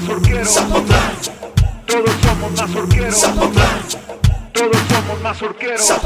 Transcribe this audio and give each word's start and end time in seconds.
mazorqueros. 0.00 0.54
Todos 1.84 2.10
somos 2.22 2.52
mazorqueros. 2.52 3.20
Todos 4.52 4.76
somos. 5.86 5.98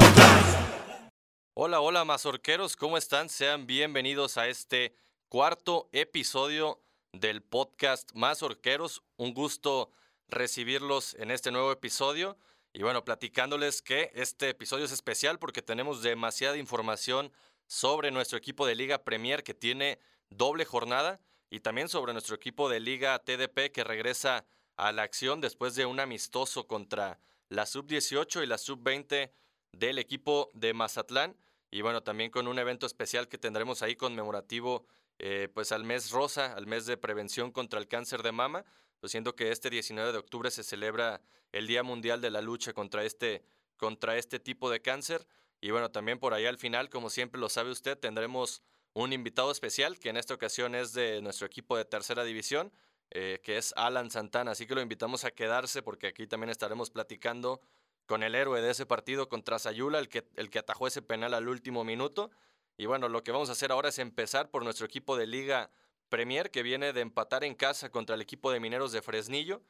Hola, 1.53 1.81
hola 1.81 2.05
mazorqueros, 2.07 2.75
¿cómo 2.75 2.97
están? 2.97 3.29
Sean 3.29 3.67
bienvenidos 3.67 4.39
a 4.39 4.49
este 4.49 4.95
cuarto 5.29 5.91
episodio 5.93 6.81
del 7.13 7.43
podcast 7.43 8.11
Mazorqueros. 8.15 9.03
Un 9.19 9.35
gusto 9.35 9.91
recibirlos 10.27 11.13
en 11.17 11.31
este 11.31 11.51
nuevo 11.51 11.71
episodio. 11.71 12.39
Y 12.73 12.83
bueno, 12.83 13.05
platicándoles 13.05 13.83
que 13.83 14.11
este 14.15 14.49
episodio 14.49 14.87
es 14.87 14.93
especial 14.93 15.39
porque 15.39 15.61
tenemos 15.61 16.01
demasiada 16.03 16.57
información 16.57 17.31
sobre 17.67 18.11
nuestro 18.11 18.39
equipo 18.39 18.65
de 18.65 18.75
Liga 18.75 19.05
Premier 19.05 19.45
que 19.45 19.53
tiene 19.53 19.99
doble 20.31 20.65
jornada 20.65 21.21
y 21.53 21.61
también 21.61 21.91
sobre 21.91 22.15
nuestro 22.15 22.35
equipo 22.35 22.71
de 22.71 22.81
Liga 22.81 23.19
TDP 23.19 23.71
que 23.71 23.85
regresa 23.85 24.47
a 24.79 24.91
la 24.91 25.03
acción 25.03 25.43
después 25.43 25.75
de 25.75 25.85
un 25.85 26.01
amistoso 26.01 26.67
contra 26.67 27.19
la 27.51 27.67
sub-18 27.67 28.43
y 28.43 28.47
la 28.47 28.57
sub-20 28.57 29.31
del 29.73 29.99
equipo 29.99 30.51
de 30.55 30.73
Mazatlán. 30.73 31.37
Y 31.71 31.83
bueno, 31.83 32.03
también 32.03 32.31
con 32.31 32.49
un 32.49 32.59
evento 32.59 32.87
especial 32.87 33.29
que 33.29 33.37
tendremos 33.37 33.83
ahí 33.83 33.97
conmemorativo 33.97 34.87
eh, 35.19 35.51
pues 35.53 35.73
al 35.73 35.85
mes 35.85 36.11
rosa, 36.11 36.55
al 36.55 36.67
mes 36.67 36.87
de 36.87 36.97
prevención 36.97 37.53
contra 37.53 37.79
el 37.79 37.87
cáncer 37.87 38.23
de 38.23 38.33
mama, 38.33 38.65
pues 38.99 39.11
siendo 39.11 39.37
que 39.37 39.53
este 39.53 39.69
19 39.69 40.11
de 40.11 40.19
octubre 40.19 40.51
se 40.51 40.63
celebra 40.63 41.21
el 41.53 41.67
Día 41.67 41.83
Mundial 41.83 42.23
de 42.23 42.31
la 42.31 42.41
Lucha 42.41 42.73
contra 42.73 43.05
este, 43.05 43.45
contra 43.77 44.17
este 44.17 44.41
tipo 44.41 44.71
de 44.71 44.81
cáncer. 44.81 45.27
Y 45.61 45.71
bueno, 45.71 45.91
también 45.91 46.19
por 46.19 46.33
ahí 46.33 46.47
al 46.47 46.57
final, 46.57 46.89
como 46.89 47.11
siempre 47.11 47.39
lo 47.39 47.51
sabe 47.51 47.73
usted, 47.73 47.99
tendremos 47.99 48.63
un 48.95 49.13
invitado 49.13 49.51
especial, 49.51 49.99
que 49.99 50.11
en 50.11 50.17
esta 50.17 50.35
ocasión 50.35 50.75
es 50.75 50.93
de 50.93 51.23
nuestro 51.23 51.47
equipo 51.47 51.77
de 51.77 51.85
tercera 51.85 52.25
división, 52.25 52.73
eh, 53.11 53.41
que 53.43 53.59
es 53.59 53.73
Alan 53.77 54.11
Santana. 54.11 54.53
Así 54.53 54.67
que 54.67 54.75
lo 54.75 54.81
invitamos 54.81 55.25
a 55.25 55.31
quedarse 55.31 55.83
porque 55.83 56.09
aquí 56.09 56.27
también 56.27 56.51
estaremos 56.51 56.91
platicando 56.91 57.61
con 58.07 58.23
el 58.23 58.35
héroe 58.35 58.61
de 58.61 58.71
ese 58.71 58.87
partido 58.87 59.29
contra 59.29 59.59
Sayula, 59.59 59.99
el 59.99 60.09
que, 60.09 60.27
el 60.37 60.51
que 60.51 60.59
atajó 60.59 60.87
ese 60.87 61.03
penal 61.03 61.35
al 61.35 61.49
último 61.49 61.85
minuto. 61.85 62.31
Y 62.77 62.87
bueno, 62.87 63.09
lo 63.09 63.23
que 63.23 63.33
vamos 63.33 63.49
a 63.49 63.53
hacer 63.53 63.73
ahora 63.73 63.91
es 63.91 63.99
empezar 63.99 64.51
por 64.51 64.65
nuestro 64.65 64.87
equipo 64.87 65.17
de 65.17 65.27
Liga 65.27 65.71
Premier, 66.09 66.51
que 66.51 66.63
viene 66.63 66.93
de 66.93 67.01
empatar 67.01 67.45
en 67.45 67.55
casa 67.55 67.91
contra 67.91 68.15
el 68.15 68.21
equipo 68.21 68.51
de 68.51 68.61
Mineros 68.61 68.93
de 68.93 69.01
Fresnillo, 69.01 69.63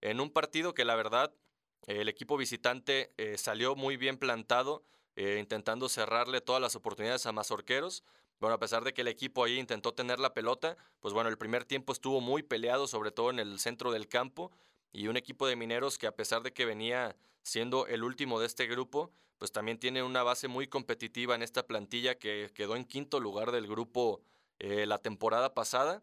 en 0.00 0.20
un 0.20 0.30
partido 0.30 0.72
que 0.74 0.84
la 0.84 0.94
verdad 0.94 1.34
el 1.86 2.08
equipo 2.08 2.36
visitante 2.36 3.12
eh, 3.16 3.36
salió 3.36 3.74
muy 3.74 3.96
bien 3.96 4.16
plantado, 4.16 4.84
eh, 5.16 5.38
intentando 5.40 5.88
cerrarle 5.88 6.40
todas 6.40 6.62
las 6.62 6.76
oportunidades 6.76 7.26
a 7.26 7.32
Mazorqueros. 7.32 8.04
Bueno, 8.42 8.56
a 8.56 8.58
pesar 8.58 8.82
de 8.82 8.92
que 8.92 9.02
el 9.02 9.06
equipo 9.06 9.44
ahí 9.44 9.56
intentó 9.60 9.94
tener 9.94 10.18
la 10.18 10.34
pelota, 10.34 10.76
pues 10.98 11.14
bueno, 11.14 11.30
el 11.30 11.38
primer 11.38 11.64
tiempo 11.64 11.92
estuvo 11.92 12.20
muy 12.20 12.42
peleado, 12.42 12.88
sobre 12.88 13.12
todo 13.12 13.30
en 13.30 13.38
el 13.38 13.60
centro 13.60 13.92
del 13.92 14.08
campo, 14.08 14.50
y 14.92 15.06
un 15.06 15.16
equipo 15.16 15.46
de 15.46 15.54
mineros 15.54 15.96
que 15.96 16.08
a 16.08 16.16
pesar 16.16 16.42
de 16.42 16.52
que 16.52 16.64
venía 16.64 17.14
siendo 17.44 17.86
el 17.86 18.02
último 18.02 18.40
de 18.40 18.46
este 18.46 18.66
grupo, 18.66 19.12
pues 19.38 19.52
también 19.52 19.78
tiene 19.78 20.02
una 20.02 20.24
base 20.24 20.48
muy 20.48 20.66
competitiva 20.66 21.36
en 21.36 21.42
esta 21.42 21.68
plantilla 21.68 22.16
que 22.16 22.50
quedó 22.52 22.74
en 22.74 22.84
quinto 22.84 23.20
lugar 23.20 23.52
del 23.52 23.68
grupo 23.68 24.22
eh, 24.58 24.86
la 24.86 24.98
temporada 24.98 25.54
pasada. 25.54 26.02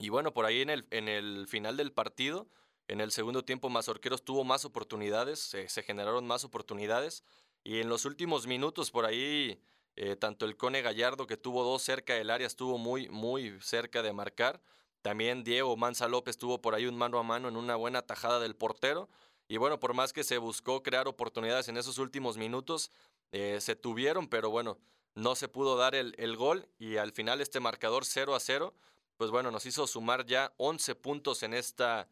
Y 0.00 0.08
bueno, 0.08 0.34
por 0.34 0.46
ahí 0.46 0.62
en 0.62 0.70
el, 1.08 1.46
final 1.46 1.76
del 1.76 1.92
partido, 1.92 2.48
en 2.88 3.00
el 3.00 3.12
segundo 3.12 3.44
tiempo, 3.44 3.68
Mazorqueros 3.68 4.24
tuvo 4.24 4.42
más 4.42 4.64
oportunidades, 4.64 5.38
se 5.38 5.82
generaron 5.84 6.26
más 6.26 6.42
oportunidades. 6.42 7.22
Y 7.62 7.78
en 7.78 7.88
los 7.88 8.04
últimos 8.04 8.48
minutos, 8.48 8.90
por 8.90 9.06
ahí 9.06 9.60
eh, 9.96 10.14
tanto 10.14 10.44
el 10.44 10.56
Cone 10.56 10.82
Gallardo, 10.82 11.26
que 11.26 11.38
tuvo 11.38 11.64
dos 11.64 11.82
cerca 11.82 12.14
del 12.14 12.30
área, 12.30 12.46
estuvo 12.46 12.76
muy, 12.76 13.08
muy 13.08 13.58
cerca 13.62 14.02
de 14.02 14.12
marcar. 14.12 14.60
También 15.00 15.42
Diego 15.42 15.76
Manza 15.76 16.06
López 16.06 16.36
tuvo 16.36 16.60
por 16.60 16.74
ahí 16.74 16.86
un 16.86 16.98
mano 16.98 17.18
a 17.18 17.22
mano 17.22 17.48
en 17.48 17.56
una 17.56 17.76
buena 17.76 18.02
tajada 18.02 18.38
del 18.38 18.56
portero. 18.56 19.08
Y 19.48 19.56
bueno, 19.56 19.80
por 19.80 19.94
más 19.94 20.12
que 20.12 20.24
se 20.24 20.36
buscó 20.38 20.82
crear 20.82 21.08
oportunidades 21.08 21.68
en 21.68 21.78
esos 21.78 21.98
últimos 21.98 22.36
minutos, 22.36 22.90
eh, 23.32 23.58
se 23.60 23.74
tuvieron, 23.74 24.28
pero 24.28 24.50
bueno, 24.50 24.78
no 25.14 25.34
se 25.34 25.48
pudo 25.48 25.76
dar 25.76 25.94
el, 25.94 26.14
el, 26.18 26.36
gol. 26.36 26.68
Y 26.78 26.96
al 26.96 27.12
final 27.12 27.40
este 27.40 27.60
marcador 27.60 28.04
0 28.04 28.34
a 28.34 28.40
0, 28.40 28.74
pues 29.16 29.30
bueno, 29.30 29.50
nos 29.50 29.64
hizo 29.64 29.86
sumar 29.86 30.26
ya 30.26 30.52
11 30.58 30.94
puntos 30.96 31.42
en 31.42 31.54
esta, 31.54 32.08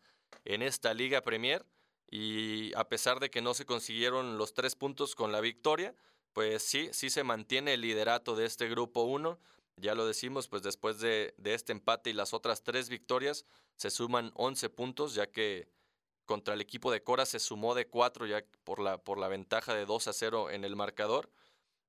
en 0.46 0.62
esta 0.62 0.94
Liga 0.94 1.20
Premier. 1.20 1.66
Y 2.10 2.72
a 2.76 2.88
pesar 2.88 3.20
de 3.20 3.30
que 3.30 3.42
no 3.42 3.52
se 3.52 3.66
consiguieron 3.66 4.38
los 4.38 4.54
tres 4.54 4.74
puntos 4.74 5.14
con 5.14 5.32
la 5.32 5.40
victoria, 5.40 5.94
pues 6.34 6.64
sí, 6.64 6.90
sí 6.92 7.10
se 7.10 7.22
mantiene 7.22 7.74
el 7.74 7.80
liderato 7.80 8.34
de 8.36 8.44
este 8.44 8.68
grupo 8.68 9.02
1. 9.04 9.38
Ya 9.76 9.94
lo 9.94 10.06
decimos, 10.06 10.48
pues 10.48 10.62
después 10.62 10.98
de, 10.98 11.34
este 11.44 11.72
empate 11.72 12.10
y 12.10 12.12
las 12.12 12.34
otras 12.34 12.62
tres 12.62 12.88
victorias, 12.88 13.46
se 13.76 13.90
suman 13.90 14.32
11 14.34 14.68
puntos, 14.70 15.14
ya 15.14 15.30
que 15.30 15.68
contra 16.26 16.54
el 16.54 16.60
equipo 16.60 16.90
de 16.90 17.02
Cora 17.02 17.24
se 17.24 17.38
sumó 17.38 17.74
de 17.74 17.86
4 17.86 18.26
ya 18.26 18.44
por 18.64 18.80
la, 18.80 18.98
por 18.98 19.18
la 19.18 19.28
ventaja 19.28 19.74
de 19.74 19.86
2 19.86 20.08
a 20.08 20.12
0 20.12 20.50
en 20.50 20.64
el 20.64 20.74
marcador. 20.74 21.30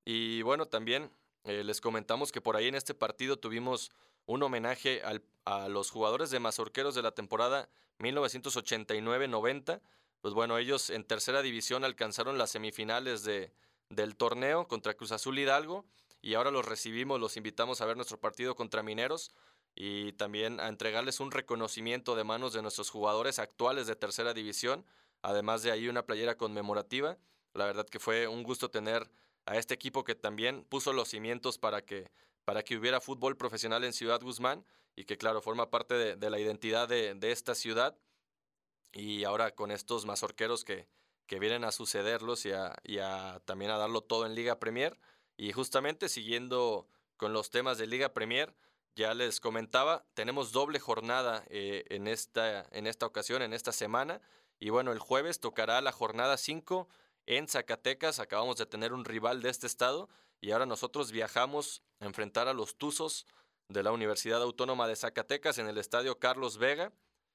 Y 0.04 0.42
bueno, 0.42 0.66
también 0.66 1.10
eh, 1.44 1.64
les 1.64 1.80
comentamos 1.80 2.30
que 2.30 2.40
por 2.40 2.56
ahí 2.56 2.68
en 2.68 2.76
este 2.76 2.94
partido 2.94 3.38
tuvimos 3.38 3.90
un 4.26 4.42
homenaje 4.42 5.02
a 5.44 5.68
los 5.68 5.90
jugadores 5.90 6.30
de 6.30 6.40
Mazorqueros 6.40 6.94
de 6.94 7.02
la 7.02 7.12
temporada 7.12 7.68
1989-90. 7.98 9.80
Pues 10.20 10.34
bueno, 10.34 10.58
ellos 10.58 10.90
en 10.90 11.04
tercera 11.04 11.42
división 11.42 11.84
alcanzaron 11.84 12.38
las 12.38 12.50
semifinales 12.50 13.22
de, 13.22 13.52
del 13.88 14.16
torneo 14.16 14.66
contra 14.68 14.94
Cruz 14.94 15.12
Azul 15.12 15.38
Hidalgo 15.38 15.84
y 16.22 16.34
ahora 16.34 16.50
los 16.50 16.64
recibimos, 16.64 17.20
los 17.20 17.36
invitamos 17.36 17.80
a 17.80 17.86
ver 17.86 17.96
nuestro 17.96 18.18
partido 18.18 18.56
contra 18.56 18.82
Mineros 18.82 19.32
y 19.74 20.12
también 20.14 20.58
a 20.58 20.68
entregarles 20.68 21.20
un 21.20 21.30
reconocimiento 21.30 22.16
de 22.16 22.24
manos 22.24 22.52
de 22.52 22.62
nuestros 22.62 22.90
jugadores 22.90 23.38
actuales 23.38 23.86
de 23.86 23.94
tercera 23.94 24.34
división, 24.34 24.84
además 25.22 25.62
de 25.62 25.70
ahí 25.70 25.88
una 25.88 26.06
playera 26.06 26.36
conmemorativa. 26.36 27.18
La 27.52 27.66
verdad 27.66 27.86
que 27.86 28.00
fue 28.00 28.26
un 28.26 28.42
gusto 28.42 28.70
tener 28.70 29.08
a 29.44 29.56
este 29.56 29.74
equipo 29.74 30.02
que 30.02 30.14
también 30.14 30.64
puso 30.64 30.92
los 30.92 31.08
cimientos 31.08 31.58
para 31.58 31.82
que, 31.84 32.10
para 32.44 32.62
que 32.62 32.76
hubiera 32.76 33.00
fútbol 33.00 33.36
profesional 33.36 33.84
en 33.84 33.92
Ciudad 33.92 34.20
Guzmán 34.20 34.64
y 34.96 35.04
que 35.04 35.18
claro, 35.18 35.42
forma 35.42 35.70
parte 35.70 36.16
de, 36.16 36.30
la 36.30 36.40
identidad 36.40 36.88
de, 36.88 37.14
de, 37.14 37.30
esta 37.30 37.54
ciudad. 37.54 37.96
Y 38.92 39.24
ahora 39.24 39.54
con 39.54 39.70
estos 39.70 40.06
mazorqueros 40.06 40.64
que, 40.64 40.88
que 41.26 41.38
vienen 41.38 41.64
a 41.64 41.72
sucederlos 41.72 42.46
y 42.46 42.52
a, 42.52 43.40
también 43.44 43.70
a 43.70 43.78
darlo 43.78 44.00
todo 44.02 44.26
en 44.26 44.34
Liga 44.34 44.58
Premier. 44.58 44.98
Y 45.36 45.52
justamente 45.52 46.08
siguiendo 46.08 46.88
con 47.16 47.32
los 47.32 47.50
temas 47.50 47.78
de 47.78 47.86
Liga 47.86 48.12
Premier, 48.12 48.54
ya 48.94 49.12
les 49.14 49.40
comentaba, 49.40 50.06
tenemos 50.14 50.52
doble 50.52 50.80
jornada 50.80 51.44
eh, 51.48 51.84
en, 51.90 52.06
esta, 52.06 52.66
en 52.72 52.86
esta 52.86 53.06
ocasión, 53.06 53.42
en 53.42 53.52
esta 53.52 53.72
semana. 53.72 54.22
Y 54.58 54.70
bueno, 54.70 54.92
el 54.92 54.98
jueves 54.98 55.40
tocará 55.40 55.80
la 55.80 55.92
jornada 55.92 56.36
5 56.36 56.88
en 57.26 57.48
Zacatecas. 57.48 58.20
Acabamos 58.20 58.56
de 58.56 58.66
tener 58.66 58.92
un 58.92 59.04
rival 59.04 59.42
de 59.42 59.50
este 59.50 59.66
estado 59.66 60.08
y 60.40 60.52
ahora 60.52 60.66
nosotros 60.66 61.12
viajamos 61.12 61.82
a 62.00 62.06
enfrentar 62.06 62.48
a 62.48 62.54
los 62.54 62.76
Tuzos 62.76 63.26
de 63.68 63.82
la 63.82 63.92
Universidad 63.92 64.42
Autónoma 64.42 64.86
de 64.86 64.96
Zacatecas 64.96 65.58
en 65.58 65.68
el 65.68 65.78
estadio 65.78 66.18
Carlos 66.18 66.56
Vega. 66.56 66.92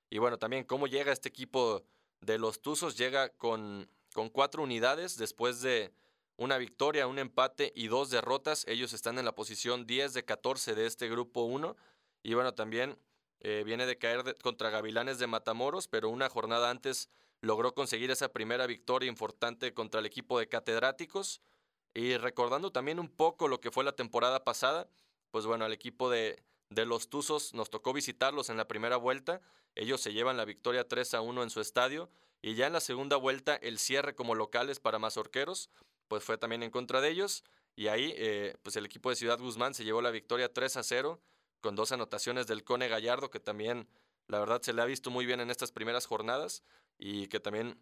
Y 0.09 0.17
bueno, 0.17 0.39
también 0.39 0.63
cómo 0.63 0.87
llega 0.87 1.11
este 1.11 1.29
equipo 1.29 1.83
de 2.21 2.37
los 2.37 2.61
Tuzos 2.61 2.97
llega 2.97 3.29
con, 3.29 3.89
con 4.13 4.29
cuatro 4.29 4.63
unidades 4.63 5.17
después 5.17 5.61
de 5.61 5.93
una 6.37 6.57
victoria, 6.57 7.07
un 7.07 7.19
empate 7.19 7.71
y 7.75 7.87
dos 7.87 8.09
derrotas. 8.09 8.65
Ellos 8.67 8.93
están 8.93 9.19
en 9.19 9.25
la 9.25 9.35
posición 9.35 9.85
10 9.85 10.13
de 10.13 10.25
14 10.25 10.73
de 10.75 10.85
este 10.87 11.09
grupo 11.09 11.43
1. 11.43 11.75
Y 12.23 12.33
bueno, 12.33 12.53
también 12.53 12.97
eh, 13.41 13.63
viene 13.65 13.85
de 13.85 13.97
caer 13.97 14.37
contra 14.41 14.69
Gavilanes 14.69 15.19
de 15.19 15.27
Matamoros, 15.27 15.87
pero 15.87 16.09
una 16.09 16.29
jornada 16.29 16.69
antes 16.69 17.09
logró 17.41 17.73
conseguir 17.73 18.11
esa 18.11 18.29
primera 18.29 18.67
victoria 18.67 19.09
importante 19.09 19.73
contra 19.73 19.99
el 19.99 20.05
equipo 20.05 20.39
de 20.39 20.47
catedráticos. 20.47 21.41
Y 21.93 22.17
recordando 22.17 22.71
también 22.71 22.99
un 22.99 23.09
poco 23.09 23.47
lo 23.47 23.59
que 23.59 23.71
fue 23.71 23.83
la 23.83 23.95
temporada 23.95 24.43
pasada, 24.43 24.87
pues 25.29 25.45
bueno, 25.45 25.65
al 25.65 25.73
equipo 25.73 26.09
de, 26.09 26.41
de 26.71 26.85
los 26.85 27.09
Tuzos 27.09 27.53
nos 27.53 27.69
tocó 27.69 27.91
visitarlos 27.91 28.49
en 28.49 28.55
la 28.55 28.67
primera 28.67 28.95
vuelta. 28.95 29.41
Ellos 29.75 29.99
se 29.99 30.13
llevan 30.13 30.37
la 30.37 30.45
victoria 30.45 30.87
3 30.87 31.15
a 31.15 31.21
1 31.21 31.43
en 31.43 31.49
su 31.49 31.59
estadio 31.59 32.09
y 32.41 32.55
ya 32.55 32.65
en 32.65 32.73
la 32.73 32.79
segunda 32.79 33.17
vuelta 33.17 33.55
el 33.57 33.77
cierre 33.77 34.15
como 34.15 34.35
locales 34.35 34.79
para 34.79 34.97
Mazorqueros 34.97 35.69
pues 36.07 36.23
fue 36.23 36.37
también 36.37 36.63
en 36.63 36.71
contra 36.71 37.01
de 37.01 37.09
ellos. 37.09 37.43
Y 37.75 37.87
ahí 37.87 38.13
eh, 38.15 38.55
pues 38.63 38.77
el 38.77 38.85
equipo 38.85 39.09
de 39.09 39.17
Ciudad 39.17 39.37
Guzmán 39.37 39.73
se 39.73 39.83
llevó 39.83 40.01
la 40.01 40.11
victoria 40.11 40.51
3 40.51 40.77
a 40.77 40.83
0 40.83 41.21
con 41.59 41.75
dos 41.75 41.91
anotaciones 41.91 42.47
del 42.47 42.63
Cone 42.63 42.87
Gallardo 42.87 43.29
que 43.29 43.41
también 43.41 43.89
la 44.27 44.39
verdad 44.39 44.61
se 44.61 44.71
le 44.71 44.81
ha 44.81 44.85
visto 44.85 45.11
muy 45.11 45.25
bien 45.25 45.41
en 45.41 45.51
estas 45.51 45.73
primeras 45.73 46.05
jornadas 46.05 46.63
y 46.97 47.27
que 47.27 47.41
también 47.41 47.77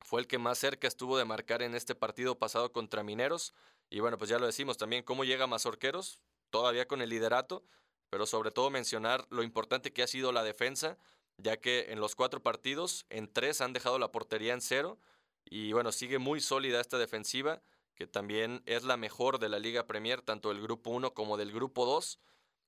fue 0.00 0.20
el 0.20 0.26
que 0.26 0.36
más 0.36 0.58
cerca 0.58 0.86
estuvo 0.86 1.16
de 1.16 1.24
marcar 1.24 1.62
en 1.62 1.74
este 1.74 1.94
partido 1.94 2.38
pasado 2.38 2.72
contra 2.72 3.02
Mineros. 3.02 3.54
Y 3.88 4.00
bueno 4.00 4.18
pues 4.18 4.28
ya 4.28 4.38
lo 4.38 4.44
decimos 4.44 4.76
también 4.76 5.02
cómo 5.02 5.24
llega 5.24 5.46
Mazorqueros 5.46 6.20
todavía 6.50 6.86
con 6.86 7.00
el 7.00 7.08
liderato 7.08 7.64
pero 8.12 8.26
sobre 8.26 8.50
todo 8.50 8.68
mencionar 8.68 9.26
lo 9.30 9.42
importante 9.42 9.90
que 9.94 10.02
ha 10.02 10.06
sido 10.06 10.32
la 10.32 10.44
defensa, 10.44 10.98
ya 11.38 11.56
que 11.56 11.86
en 11.92 11.98
los 11.98 12.14
cuatro 12.14 12.42
partidos, 12.42 13.06
en 13.08 13.32
tres 13.32 13.62
han 13.62 13.72
dejado 13.72 13.98
la 13.98 14.12
portería 14.12 14.52
en 14.52 14.60
cero, 14.60 14.98
y 15.46 15.72
bueno, 15.72 15.92
sigue 15.92 16.18
muy 16.18 16.42
sólida 16.42 16.78
esta 16.78 16.98
defensiva, 16.98 17.62
que 17.94 18.06
también 18.06 18.62
es 18.66 18.84
la 18.84 18.98
mejor 18.98 19.38
de 19.38 19.48
la 19.48 19.58
Liga 19.58 19.86
Premier, 19.86 20.20
tanto 20.20 20.50
del 20.50 20.60
Grupo 20.60 20.90
1 20.90 21.14
como 21.14 21.38
del 21.38 21.52
Grupo 21.52 21.86
2. 21.86 22.18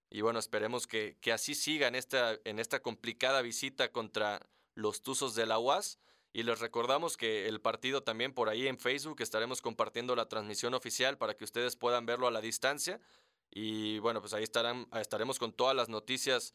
Y 0.08 0.23
bueno, 0.23 0.38
esperemos 0.38 0.87
que, 0.87 1.19
que 1.20 1.31
así 1.31 1.55
siga 1.55 1.88
en 1.88 1.94
esta, 1.94 2.38
en 2.44 2.58
esta 2.58 2.81
complicada 2.81 3.43
visita 3.43 3.93
contra 3.93 4.49
los 4.75 5.02
Tuzos 5.02 5.35
de 5.35 5.44
la 5.44 5.58
UAS. 5.58 5.99
Y 6.32 6.44
les 6.44 6.58
recordamos 6.61 7.19
que 7.19 7.49
el 7.49 7.61
partido 7.61 8.02
también 8.02 8.32
por 8.32 8.49
ahí 8.49 8.67
en 8.67 8.79
Facebook 8.79 9.20
estaremos 9.20 9.61
compartiendo 9.61 10.17
la 10.17 10.26
transmisión 10.26 10.73
oficial 10.73 11.19
para 11.19 11.35
que 11.35 11.44
ustedes 11.44 11.76
puedan 11.76 12.06
verlo 12.06 12.29
a 12.29 12.31
la 12.31 12.41
distancia. 12.41 12.99
Y 13.55 14.01
bueno, 14.01 14.21
pues 14.21 14.35
ahí 14.35 14.43
estarán, 14.43 14.89
estaremos 14.95 15.39
con 15.39 15.53
todas 15.53 15.77
las 15.77 15.89
noticias 15.89 16.55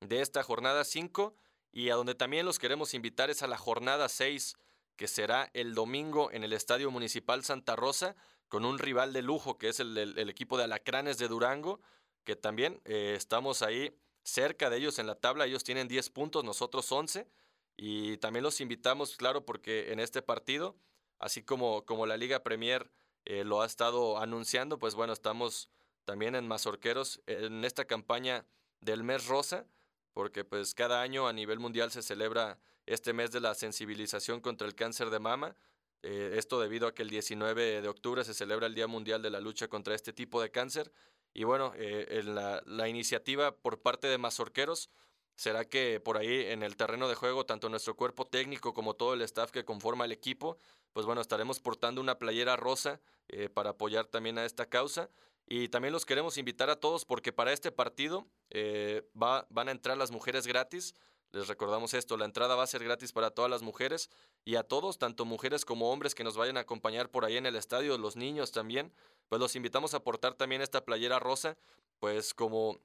de 0.00 0.22
esta 0.22 0.42
jornada 0.42 0.82
5 0.82 1.34
y 1.72 1.90
a 1.90 1.94
donde 1.94 2.14
también 2.14 2.46
los 2.46 2.58
queremos 2.58 2.94
invitar 2.94 3.28
es 3.28 3.42
a 3.42 3.46
la 3.46 3.58
jornada 3.58 4.08
6 4.08 4.56
que 4.96 5.08
será 5.08 5.50
el 5.52 5.74
domingo 5.74 6.32
en 6.32 6.44
el 6.44 6.54
Estadio 6.54 6.90
Municipal 6.90 7.44
Santa 7.44 7.76
Rosa 7.76 8.16
con 8.48 8.64
un 8.64 8.78
rival 8.78 9.12
de 9.12 9.20
lujo 9.20 9.58
que 9.58 9.68
es 9.68 9.78
el, 9.78 10.18
equipo 10.30 10.56
de 10.56 10.64
Alacranes 10.64 11.18
de 11.18 11.28
Durango, 11.28 11.80
que 12.24 12.34
también 12.34 12.80
eh, 12.86 13.14
estamos 13.14 13.60
ahí 13.60 13.94
cerca 14.24 14.70
de 14.70 14.78
ellos 14.78 14.98
en 14.98 15.06
la 15.06 15.16
tabla, 15.16 15.44
ellos 15.44 15.64
tienen 15.64 15.86
10 15.86 16.08
puntos, 16.10 16.44
nosotros 16.44 16.90
11 16.90 17.28
y 17.76 18.16
también 18.16 18.42
los 18.42 18.60
invitamos, 18.62 19.16
claro, 19.16 19.44
porque 19.44 19.92
en 19.92 20.00
este 20.00 20.22
partido, 20.22 20.76
así 21.18 21.42
como, 21.42 21.84
como 21.84 22.06
la 22.06 22.16
Liga 22.16 22.42
Premier 22.42 22.90
eh, 23.26 23.44
lo 23.44 23.60
ha 23.60 23.66
estado 23.66 24.18
anunciando, 24.18 24.78
pues 24.78 24.94
bueno, 24.94 25.12
estamos 25.12 25.68
también 26.08 26.34
en 26.34 26.48
Mazorqueros 26.48 27.20
en 27.26 27.66
esta 27.66 27.84
campaña 27.84 28.46
del 28.80 29.04
mes 29.04 29.26
rosa, 29.26 29.66
porque 30.14 30.42
pues 30.42 30.72
cada 30.72 31.02
año 31.02 31.28
a 31.28 31.34
nivel 31.34 31.58
mundial 31.58 31.90
se 31.90 32.00
celebra 32.00 32.58
este 32.86 33.12
mes 33.12 33.30
de 33.30 33.40
la 33.40 33.54
sensibilización 33.54 34.40
contra 34.40 34.66
el 34.66 34.74
cáncer 34.74 35.10
de 35.10 35.18
mama. 35.18 35.54
Eh, 36.02 36.36
esto 36.38 36.62
debido 36.62 36.88
a 36.88 36.94
que 36.94 37.02
el 37.02 37.10
19 37.10 37.82
de 37.82 37.88
octubre 37.88 38.24
se 38.24 38.32
celebra 38.32 38.68
el 38.68 38.74
Día 38.74 38.86
Mundial 38.86 39.20
de 39.20 39.28
la 39.28 39.38
Lucha 39.38 39.68
contra 39.68 39.94
este 39.94 40.14
tipo 40.14 40.40
de 40.40 40.50
cáncer. 40.50 40.90
Y 41.34 41.44
bueno, 41.44 41.74
eh, 41.76 42.22
la, 42.24 42.88
iniciativa 42.88 43.54
por 43.54 43.82
parte 43.82 44.06
de 44.06 44.16
Mazorqueros 44.16 44.88
será 45.36 45.66
que 45.66 46.00
por 46.00 46.16
ahí 46.16 46.46
en 46.46 46.62
el 46.62 46.78
terreno 46.78 47.10
de 47.10 47.16
juego, 47.16 47.44
tanto 47.44 47.68
nuestro 47.68 47.96
cuerpo 47.96 48.24
técnico 48.24 48.72
como 48.72 48.94
todo 48.94 49.12
el 49.12 49.20
staff 49.20 49.50
que 49.50 49.66
conforma 49.66 50.06
el 50.06 50.12
equipo, 50.12 50.56
pues 50.94 51.04
bueno, 51.04 51.20
estaremos 51.20 51.60
portando 51.60 52.00
una 52.00 52.18
playera 52.18 52.56
rosa 52.56 52.98
eh, 53.28 53.50
para 53.50 53.70
apoyar 53.70 54.06
también 54.06 54.38
a 54.38 54.46
esta 54.46 54.64
causa. 54.70 55.10
Y 55.50 55.68
también 55.68 55.92
los 55.92 56.04
queremos 56.04 56.36
invitar 56.36 56.68
a 56.68 56.76
todos 56.76 57.06
porque 57.06 57.32
para 57.32 57.54
este 57.54 57.72
partido 57.72 58.26
eh, 58.50 59.08
va, 59.20 59.46
van 59.48 59.68
a 59.68 59.72
entrar 59.72 59.96
las 59.96 60.10
mujeres 60.10 60.46
gratis. 60.46 60.94
Les 61.32 61.48
recordamos 61.48 61.94
esto, 61.94 62.18
la 62.18 62.26
entrada 62.26 62.54
va 62.54 62.64
a 62.64 62.66
ser 62.66 62.84
gratis 62.84 63.12
para 63.12 63.30
todas 63.30 63.50
las 63.50 63.62
mujeres 63.62 64.10
y 64.44 64.56
a 64.56 64.62
todos, 64.62 64.98
tanto 64.98 65.24
mujeres 65.24 65.64
como 65.64 65.90
hombres 65.90 66.14
que 66.14 66.24
nos 66.24 66.36
vayan 66.36 66.58
a 66.58 66.60
acompañar 66.60 67.10
por 67.10 67.24
ahí 67.24 67.38
en 67.38 67.46
el 67.46 67.56
estadio, 67.56 67.96
los 67.96 68.16
niños 68.16 68.52
también, 68.52 68.92
pues 69.28 69.40
los 69.40 69.56
invitamos 69.56 69.94
a 69.94 70.00
portar 70.00 70.34
también 70.34 70.62
esta 70.62 70.84
playera 70.84 71.18
rosa, 71.18 71.56
pues 71.98 72.34
como 72.34 72.78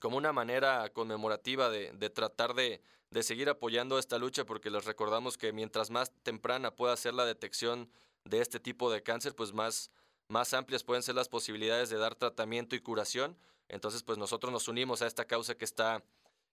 como 0.00 0.16
una 0.16 0.32
manera 0.32 0.88
conmemorativa 0.90 1.70
de, 1.70 1.90
de 1.92 2.08
tratar 2.08 2.54
de, 2.54 2.80
de, 3.10 3.22
seguir 3.24 3.48
apoyando 3.48 3.98
esta 3.98 4.16
lucha, 4.18 4.44
porque 4.44 4.70
les 4.70 4.84
recordamos 4.84 5.36
que 5.36 5.52
mientras 5.52 5.90
más 5.90 6.12
temprana 6.22 6.76
pueda 6.76 6.96
ser 6.96 7.14
la 7.14 7.24
detección 7.24 7.90
de 8.24 8.40
este 8.40 8.60
tipo 8.60 8.92
de 8.92 9.02
cáncer, 9.02 9.34
pues 9.34 9.52
más, 9.52 9.90
más 10.28 10.54
amplias 10.54 10.84
pueden 10.84 11.02
ser 11.02 11.14
las 11.14 11.28
posibilidades 11.28 11.90
de 11.90 11.98
dar 11.98 12.14
tratamiento 12.14 12.76
y 12.76 12.80
curación. 12.80 13.36
Entonces, 13.68 14.02
pues 14.02 14.18
nosotros 14.18 14.52
nos 14.52 14.68
unimos 14.68 15.02
a 15.02 15.06
esta 15.06 15.26
causa 15.26 15.54
que 15.54 15.64
está, 15.64 16.02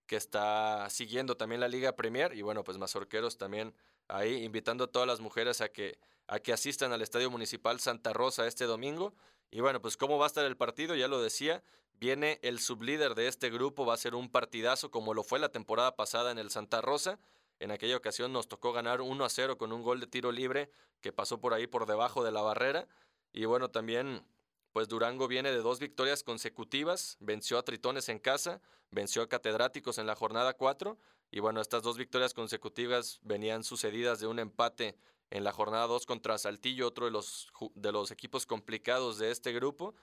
que 0.05 0.15
está 0.15 0.89
siguiendo 0.89 1.37
también 1.37 1.61
la 1.61 1.67
Liga 1.67 1.95
Premier 1.95 2.33
y 2.33 2.41
bueno, 2.41 2.63
pues 2.63 2.77
Mazorqueros 2.77 3.37
también 3.37 3.73
ahí 4.07 4.43
invitando 4.43 4.85
a 4.85 4.87
todas 4.87 5.07
las 5.07 5.19
mujeres 5.19 5.61
a 5.61 5.69
que, 5.69 5.97
a 6.27 6.39
que 6.39 6.53
asistan 6.53 6.91
al 6.91 7.01
Estadio 7.01 7.29
Municipal 7.29 7.79
Santa 7.79 8.13
Rosa 8.13 8.47
este 8.47 8.65
domingo. 8.65 9.13
Y 9.51 9.61
bueno, 9.61 9.81
pues 9.81 9.95
cómo 9.95 10.17
va 10.17 10.25
a 10.25 10.27
estar 10.27 10.45
el 10.45 10.57
partido, 10.57 10.95
ya 10.95 11.07
lo 11.07 11.21
decía, 11.21 11.63
Viene 11.99 12.39
el 12.41 12.59
sublíder 12.59 13.15
de 13.15 13.27
este 13.27 13.49
grupo, 13.49 13.85
va 13.85 13.93
a 13.93 13.97
ser 13.97 14.15
un 14.15 14.29
partidazo 14.29 14.91
como 14.91 15.13
lo 15.13 15.23
fue 15.23 15.39
la 15.39 15.49
temporada 15.49 15.95
pasada 15.95 16.31
en 16.31 16.37
el 16.37 16.49
Santa 16.49 16.81
Rosa. 16.81 17.19
En 17.59 17.71
aquella 17.71 17.95
ocasión 17.95 18.33
nos 18.33 18.49
tocó 18.49 18.73
ganar 18.73 18.99
1 18.99 19.23
a 19.23 19.29
0 19.29 19.57
con 19.57 19.71
un 19.71 19.81
gol 19.81 20.01
de 20.01 20.07
tiro 20.07 20.33
libre 20.33 20.69
que 20.99 21.13
pasó 21.13 21.39
por 21.39 21.53
ahí 21.53 21.67
por 21.67 21.85
debajo 21.85 22.23
de 22.25 22.33
la 22.33 22.41
barrera. 22.41 22.85
Y 23.35 23.43
bueno, 23.43 23.69
también 23.69 24.25
pues 24.71 24.87
Durango 24.87 25.27
viene 25.27 25.51
de 25.51 25.57
dos 25.57 25.79
victorias 25.79 26.23
consecutivas, 26.23 27.17
venció 27.19 27.57
a 27.57 27.63
Tritones 27.63 28.07
en 28.07 28.17
casa, 28.17 28.61
venció 28.91 29.21
a 29.21 29.27
Catedráticos 29.27 29.97
en 29.97 30.07
la 30.07 30.15
jornada 30.15 30.53
4 30.53 30.97
y 31.31 31.41
bueno, 31.41 31.59
estas 31.59 31.83
dos 31.83 31.97
victorias 31.97 32.33
consecutivas 32.33 33.19
venían 33.23 33.65
sucedidas 33.65 34.21
de 34.21 34.27
un 34.27 34.39
empate 34.39 34.97
en 35.31 35.43
la 35.43 35.51
jornada 35.51 35.85
2 35.87 36.05
contra 36.05 36.37
Saltillo, 36.37 36.87
otro 36.87 37.05
de 37.05 37.11
los, 37.11 37.51
de 37.73 37.91
los 37.91 38.09
equipos 38.09 38.45
complicados 38.45 39.17
de 39.17 39.31
este 39.31 39.51
grupo. 39.51 39.95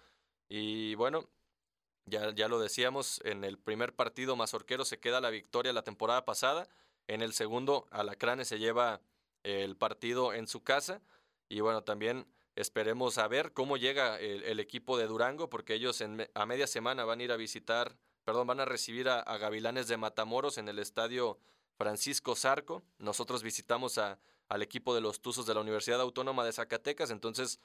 Y 0.51 0.95
bueno, 0.97 1.27
ya, 2.05 2.35
ya 2.35 2.49
lo 2.49 2.59
decíamos, 2.61 3.23
en 3.25 3.45
el 3.45 3.59
primer 3.59 3.95
partido 3.95 4.37
Mazorquero 4.37 4.85
se 4.85 5.01
queda 5.01 5.23
la 5.23 5.31
victoria 5.31 5.73
la 5.73 5.85
temporada 5.85 6.27
pasada, 6.27 6.69
en 7.07 7.23
el 7.23 7.33
segundo 7.33 7.87
Alacranes 7.93 8.49
se 8.49 8.59
lleva 8.59 9.01
el 9.43 9.75
partido 9.75 10.35
en 10.35 10.47
su 10.47 10.63
casa 10.63 11.01
y 11.49 11.61
bueno, 11.61 11.83
también 11.83 12.27
esperemos 12.57 13.19
a 13.19 13.29
ver 13.29 13.53
cómo 13.53 13.77
llega 13.77 14.19
el, 14.19 14.61
equipo 14.61 14.99
de 14.99 15.07
Durango 15.07 15.49
porque 15.49 15.75
ellos 15.75 16.01
en, 16.01 16.29
a 16.35 16.47
media 16.47 16.67
semana 16.67 17.05
van 17.05 17.21
a 17.21 17.23
ir 17.23 17.33
a 17.33 17.37
visitar, 17.37 17.97
perdón, 18.25 18.47
van 18.47 18.61
a 18.61 18.65
recibir 18.65 19.09
a, 19.09 19.21
a 19.21 19.39
Gavilanes 19.39 19.89
de 19.89 19.97
Matamoros 19.97 20.59
en 20.59 20.69
el 20.69 20.79
estadio 20.79 21.39
Francisco 21.77 22.37
Zarco. 22.37 22.83
Nosotros 22.99 23.43
visitamos 23.43 23.99
a, 23.99 24.19
al 24.49 24.63
equipo 24.63 24.95
de 24.95 25.01
los 25.01 25.21
Tuzos 25.21 25.47
de 25.47 25.55
la 25.55 25.61
Universidad 25.61 26.01
Autónoma 26.01 26.45
de 26.45 26.53
Zacatecas, 26.53 27.11
entonces 27.11 27.59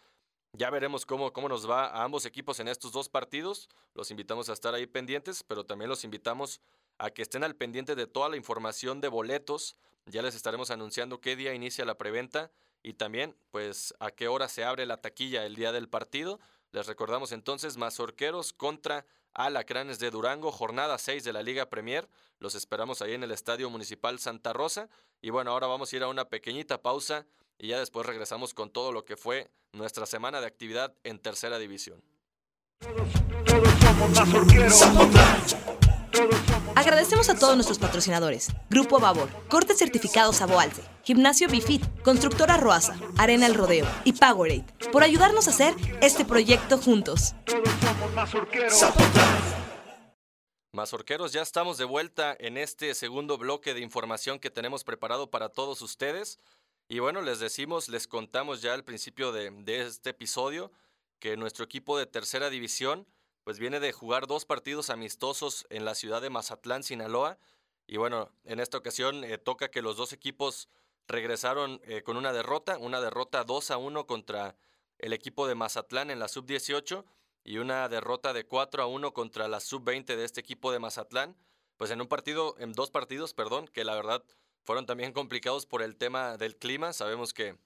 ya 0.53 0.69
veremos 0.69 1.05
cómo, 1.05 1.33
cómo 1.33 1.49
nos 1.49 1.69
va 1.69 1.87
a 1.87 2.03
ambos 2.03 2.25
equipos 2.25 2.59
en 2.59 2.67
estos 2.67 2.91
dos 2.91 3.09
partidos. 3.09 3.69
Los 3.93 4.11
invitamos 4.11 4.49
a 4.49 4.53
estar 4.53 4.73
ahí 4.73 4.87
pendientes, 4.87 5.43
pero 5.43 5.65
también 5.65 5.89
los 5.89 6.03
invitamos 6.03 6.61
a 6.97 7.09
que 7.11 7.21
estén 7.21 7.43
al 7.43 7.55
pendiente 7.55 7.95
de 7.95 8.07
toda 8.07 8.29
la 8.29 8.37
información 8.37 9.01
de 9.01 9.09
boletos. 9.09 9.75
Ya 10.05 10.21
les 10.21 10.35
estaremos 10.35 10.71
anunciando 10.71 11.19
qué 11.19 11.35
día 11.35 11.53
inicia 11.53 11.85
la 11.85 11.97
preventa 11.97 12.51
y 12.83 12.93
también 12.93 13.35
pues 13.51 13.93
a 13.99 14.11
qué 14.11 14.27
hora 14.27 14.47
se 14.47 14.63
abre 14.63 14.85
la 14.85 14.97
taquilla 14.97 15.45
el 15.45 15.55
día 15.55 15.71
del 15.71 15.89
partido. 15.89 16.39
Les 16.71 16.87
recordamos 16.87 17.31
entonces 17.31 17.77
Mazorqueros 17.77 18.53
contra 18.53 19.05
Alacranes 19.33 19.99
de 19.99 20.11
Durango, 20.11 20.51
jornada 20.51 20.97
6 20.97 21.23
de 21.23 21.33
la 21.33 21.43
Liga 21.43 21.69
Premier. 21.69 22.09
Los 22.39 22.55
esperamos 22.55 23.01
ahí 23.01 23.13
en 23.13 23.23
el 23.23 23.31
Estadio 23.31 23.69
Municipal 23.69 24.19
Santa 24.19 24.53
Rosa. 24.53 24.89
Y 25.21 25.29
bueno, 25.29 25.51
ahora 25.51 25.67
vamos 25.67 25.91
a 25.91 25.95
ir 25.95 26.03
a 26.03 26.07
una 26.07 26.25
pequeñita 26.25 26.81
pausa 26.81 27.25
y 27.57 27.69
ya 27.69 27.79
después 27.79 28.05
regresamos 28.05 28.53
con 28.53 28.69
todo 28.69 28.91
lo 28.91 29.05
que 29.05 29.17
fue 29.17 29.49
nuestra 29.73 30.05
semana 30.05 30.41
de 30.41 30.47
actividad 30.47 30.93
en 31.03 31.19
tercera 31.19 31.59
división. 31.59 32.01
Agradecemos 36.75 37.29
a 37.29 37.35
todos 37.37 37.55
nuestros 37.55 37.79
patrocinadores. 37.79 38.49
Grupo 38.69 38.99
Babor, 38.99 39.29
Cortes 39.49 39.77
Certificados 39.77 40.41
Aboalce, 40.41 40.83
Gimnasio 41.07 41.47
Bifit, 41.47 41.85
Constructora 42.03 42.57
Roasa, 42.57 42.99
Arena 43.17 43.45
El 43.45 43.55
Rodeo 43.55 43.87
y 44.03 44.11
Powerade 44.11 44.65
por 44.91 45.03
ayudarnos 45.03 45.47
a 45.47 45.51
hacer 45.51 45.73
este 46.01 46.25
proyecto 46.25 46.77
juntos. 46.77 47.33
Mazorqueros, 50.73 51.31
ya 51.31 51.41
estamos 51.43 51.77
de 51.77 51.85
vuelta 51.85 52.35
en 52.37 52.57
este 52.57 52.93
segundo 52.93 53.37
bloque 53.37 53.73
de 53.73 53.79
información 53.79 54.37
que 54.37 54.49
tenemos 54.49 54.83
preparado 54.83 55.31
para 55.31 55.47
todos 55.47 55.81
ustedes. 55.81 56.41
Y 56.89 56.99
bueno, 56.99 57.21
les 57.21 57.39
decimos, 57.39 57.87
les 57.87 58.05
contamos 58.05 58.61
ya 58.61 58.73
al 58.73 58.83
principio 58.83 59.31
de, 59.31 59.53
este 59.65 60.09
episodio 60.09 60.73
que 61.19 61.37
nuestro 61.37 61.63
equipo 61.63 61.97
de 61.97 62.05
tercera 62.05 62.49
división 62.49 63.07
pues 63.45 63.59
viene 63.59 63.79
de 63.79 63.93
jugar 63.93 64.27
dos 64.27 64.43
partidos 64.43 64.89
amistosos 64.89 65.67
en 65.69 65.85
la 65.85 65.95
ciudad 65.95 66.21
de 66.21 66.29
Mazatlán, 66.29 66.83
Sinaloa. 66.83 67.37
Y 67.87 67.95
bueno, 67.95 68.29
en 68.43 68.59
esta 68.59 68.77
ocasión 68.77 69.23
eh, 69.23 69.37
toca 69.37 69.71
que 69.71 69.81
los 69.81 69.95
dos 69.95 70.11
equipos 70.11 70.67
regresaron 71.07 71.81
eh, 71.85 72.03
con 72.03 72.17
una 72.17 72.33
derrota, 72.33 72.77
una 72.77 73.01
derrota 73.01 73.43
2 73.43 73.71
a 73.71 73.77
1 73.77 74.07
contra 74.07 74.55
el 74.97 75.13
equipo 75.13 75.47
de 75.47 75.55
Mazatlán 75.55 76.11
en 76.11 76.19
la 76.19 76.27
sub-18 76.27 77.05
y 77.43 77.57
una 77.59 77.87
derrota 77.87 78.33
de 78.33 78.45
4 78.45 78.83
a 78.83 78.87
1 78.87 79.13
contra 79.13 79.47
la 79.47 79.59
sub-20 79.59 80.15
de 80.15 80.23
este 80.23 80.41
equipo 80.41 80.71
de 80.71 80.79
Mazatlán. 80.79 81.35
Pues 81.77 81.91
en 81.91 82.01
un 82.01 82.07
partido, 82.07 82.55
en 82.59 82.73
dos 82.73 82.91
partidos, 82.91 83.33
perdón, 83.33 83.67
que 83.67 83.85
la 83.85 83.95
verdad 83.95 84.23
fueron 84.63 84.85
también 84.85 85.13
complicados 85.13 85.65
por 85.65 85.81
el 85.81 85.95
tema 85.95 86.37
del 86.37 86.57
clima. 86.57 86.91
Sabemos 86.91 87.33
que, 87.33 87.57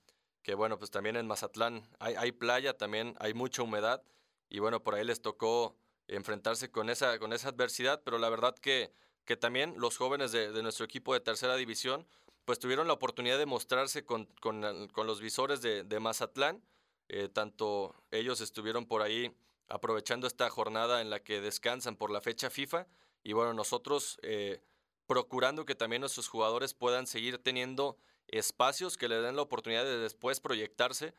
que 0.43 0.53
bueno, 0.53 0.77
pues 0.77 0.91
también 0.91 1.15
en 1.15 1.25
Mazatlán 1.25 1.88
hay, 2.00 2.15
hay, 2.15 2.31
playa, 2.31 2.77
también 2.77 3.15
hay 3.19 3.33
mucha 3.33 3.63
humedad 3.63 4.03
y 4.50 4.60
bueno, 4.60 4.83
por 4.83 4.95
ahí 4.95 5.05
les 5.05 5.21
tocó 5.21 5.75
enfrentarse 6.07 6.69
con 6.69 6.89
esa, 6.89 7.17
con 7.19 7.33
esa 7.33 7.50
adversidad, 7.50 8.01
pero 8.03 8.17
la 8.17 8.29
verdad 8.29 8.53
que, 8.55 8.91
que 9.25 9.38
también 9.38 9.75
los 9.77 9.98
jóvenes 9.98 10.31
de, 10.31 10.62
nuestro 10.62 10.86
equipo 10.86 11.13
de 11.13 11.21
tercera 11.21 11.55
división 11.55 12.05
pues 12.45 12.60
tuvieron 12.60 12.88
la 12.88 12.93
oportunidad 12.93 13.38
de 13.38 13.45
mostrarse 13.45 14.05
con, 14.05 14.25
con, 14.39 14.62
los 14.62 15.21
visores 15.21 15.62
de, 15.62 16.00
Mazatlán. 16.00 16.62
Eh, 17.10 17.29
tanto 17.29 17.95
ellos 18.12 18.41
estuvieron 18.41 18.86
por 18.86 19.01
ahí 19.01 19.36
aprovechando 19.67 20.27
esta 20.27 20.50
jornada 20.50 21.01
en 21.01 21.10
la 21.10 21.21
que 21.21 21.41
descansan 21.41 21.95
por 21.95 22.10
la 22.10 22.21
fecha 22.21 22.50
FIFA 22.50 22.88
y 23.24 23.33
bueno, 23.33 23.53
nosotros 23.53 24.17
eh, 24.21 24.62
procurando 25.07 25.65
que 25.65 25.75
también 25.75 26.01
nuestros 26.01 26.27
jugadores 26.27 26.74
puedan 26.74 27.07
seguir 27.07 27.38
teniendo 27.38 27.98
espacios 28.27 28.98
que 28.98 29.10
le 29.10 29.21
den 29.21 29.36
la 29.36 29.41
oportunidad 29.41 29.83
de 29.83 29.98
después 29.98 30.39
proyectarse 30.39 31.13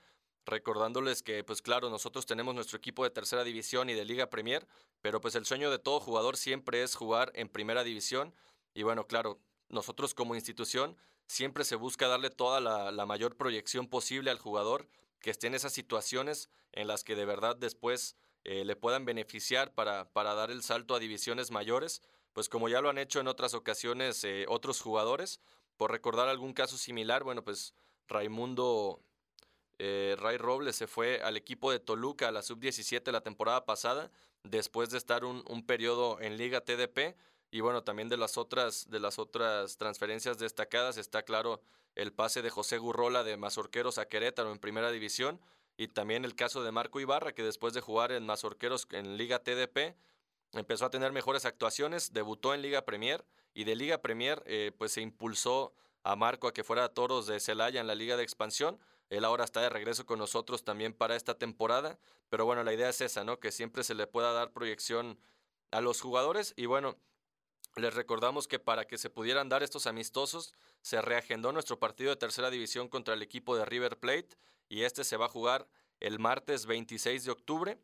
recordándoles 0.44 1.22
que, 1.22 1.44
pues 1.44 1.62
claro, 1.62 1.90
nosotros 1.90 2.26
tenemos 2.26 2.54
nuestro 2.54 2.76
equipo 2.76 3.04
de 3.04 3.10
tercera 3.10 3.44
división 3.44 3.90
y 3.90 3.94
de 3.94 4.04
Liga 4.04 4.28
Premier, 4.28 4.66
pero 5.00 5.20
pues 5.20 5.34
el 5.34 5.46
sueño 5.46 5.70
de 5.70 5.78
todo 5.78 6.00
jugador 6.00 6.36
siempre 6.36 6.82
es 6.82 6.94
jugar 6.94 7.30
en 7.34 7.48
primera 7.48 7.84
división. 7.84 8.34
Y 8.74 8.82
bueno, 8.82 9.06
claro, 9.06 9.38
nosotros 9.72 10.14
como 10.14 10.34
institución 10.34 10.96
siempre 11.26 11.64
se 11.64 11.76
busca 11.76 12.08
darle 12.08 12.30
toda 12.30 12.60
la, 12.60 13.06
mayor 13.06 13.36
proyección 13.36 13.88
posible 13.88 14.30
al 14.30 14.38
jugador 14.38 14.86
que 15.20 15.30
esté 15.30 15.46
en 15.46 15.54
esas 15.54 15.72
situaciones 15.72 16.50
en 16.72 16.86
las 16.86 17.04
que 17.04 17.16
de 17.16 17.24
verdad 17.24 17.56
después 17.56 18.16
eh, 18.44 18.64
le 18.64 18.76
puedan 18.76 19.04
beneficiar 19.04 19.72
para, 19.72 20.10
para 20.12 20.34
dar 20.34 20.50
el 20.50 20.62
salto 20.62 20.94
a 20.94 20.98
divisiones 20.98 21.50
mayores, 21.50 22.02
pues 22.32 22.48
como 22.48 22.68
ya 22.68 22.80
lo 22.80 22.90
han 22.90 22.98
hecho 22.98 23.20
en 23.20 23.28
otras 23.28 23.54
ocasiones 23.54 24.24
eh, 24.24 24.46
otros 24.48 24.80
jugadores. 24.80 25.40
Por 25.76 25.90
recordar 25.90 26.28
algún 26.28 26.52
caso 26.52 26.76
similar, 26.76 27.24
bueno, 27.24 27.42
pues 27.42 27.74
Raimundo 28.08 29.00
eh, 29.78 30.16
Ray 30.18 30.36
Robles 30.36 30.76
se 30.76 30.86
fue 30.86 31.22
al 31.22 31.36
equipo 31.36 31.70
de 31.72 31.80
Toluca 31.80 32.28
a 32.28 32.32
la 32.32 32.42
sub-17 32.42 33.10
la 33.10 33.22
temporada 33.22 33.64
pasada, 33.64 34.10
después 34.44 34.90
de 34.90 34.98
estar 34.98 35.24
un, 35.24 35.44
un 35.48 35.64
periodo 35.64 36.20
en 36.20 36.36
Liga 36.36 36.60
TDP. 36.60 37.16
Y 37.52 37.60
bueno, 37.60 37.84
también 37.84 38.08
de 38.08 38.16
las 38.16 38.38
otras, 38.38 38.88
de 38.88 38.98
las 38.98 39.18
otras 39.18 39.76
transferencias 39.76 40.38
destacadas 40.38 40.96
está 40.96 41.22
claro 41.22 41.60
el 41.94 42.10
pase 42.10 42.40
de 42.40 42.48
José 42.48 42.78
Gurrola 42.78 43.24
de 43.24 43.36
Mazorqueros 43.36 43.98
a 43.98 44.08
Querétaro 44.08 44.50
en 44.50 44.58
primera 44.58 44.90
división. 44.90 45.38
Y 45.76 45.88
también 45.88 46.24
el 46.24 46.34
caso 46.34 46.64
de 46.64 46.72
Marco 46.72 46.98
Ibarra, 46.98 47.34
que 47.34 47.42
después 47.42 47.74
de 47.74 47.82
jugar 47.82 48.10
en 48.10 48.24
Mazorqueros 48.24 48.88
en 48.92 49.18
Liga 49.18 49.40
TDP, 49.40 49.94
empezó 50.54 50.86
a 50.86 50.90
tener 50.90 51.12
mejores 51.12 51.44
actuaciones, 51.44 52.14
debutó 52.14 52.54
en 52.54 52.62
Liga 52.62 52.86
Premier 52.86 53.22
y 53.52 53.64
de 53.64 53.76
Liga 53.76 53.98
Premier 53.98 54.42
eh, 54.46 54.72
pues 54.78 54.92
se 54.92 55.02
impulsó 55.02 55.74
a 56.04 56.16
Marco 56.16 56.48
a 56.48 56.54
que 56.54 56.64
fuera 56.64 56.84
a 56.84 56.88
Toros 56.88 57.26
de 57.26 57.38
Celaya 57.38 57.82
en 57.82 57.86
la 57.86 57.94
Liga 57.94 58.16
de 58.16 58.22
Expansión. 58.22 58.78
Él 59.10 59.26
ahora 59.26 59.44
está 59.44 59.60
de 59.60 59.68
regreso 59.68 60.06
con 60.06 60.18
nosotros 60.18 60.64
también 60.64 60.94
para 60.94 61.16
esta 61.16 61.36
temporada, 61.36 61.98
pero 62.30 62.46
bueno, 62.46 62.64
la 62.64 62.72
idea 62.72 62.88
es 62.88 63.02
esa, 63.02 63.24
¿no? 63.24 63.40
Que 63.40 63.52
siempre 63.52 63.84
se 63.84 63.94
le 63.94 64.06
pueda 64.06 64.32
dar 64.32 64.52
proyección 64.52 65.18
a 65.70 65.82
los 65.82 66.00
jugadores 66.00 66.54
y 66.56 66.64
bueno, 66.64 66.96
les 67.76 67.94
recordamos 67.94 68.48
que 68.48 68.58
para 68.58 68.86
que 68.86 68.98
se 68.98 69.10
pudieran 69.10 69.48
dar 69.48 69.62
estos 69.62 69.86
amistosos, 69.86 70.54
se 70.82 71.00
reagendó 71.00 71.52
nuestro 71.52 71.78
partido 71.78 72.10
de 72.10 72.16
tercera 72.16 72.50
división 72.50 72.88
contra 72.88 73.14
el 73.14 73.22
equipo 73.22 73.56
de 73.56 73.64
River 73.64 73.98
Plate 73.98 74.36
y 74.68 74.82
este 74.82 75.04
se 75.04 75.16
va 75.16 75.26
a 75.26 75.30
jugar 75.30 75.68
el 76.00 76.18
martes 76.18 76.66
26 76.66 77.24
de 77.24 77.30
octubre. 77.30 77.78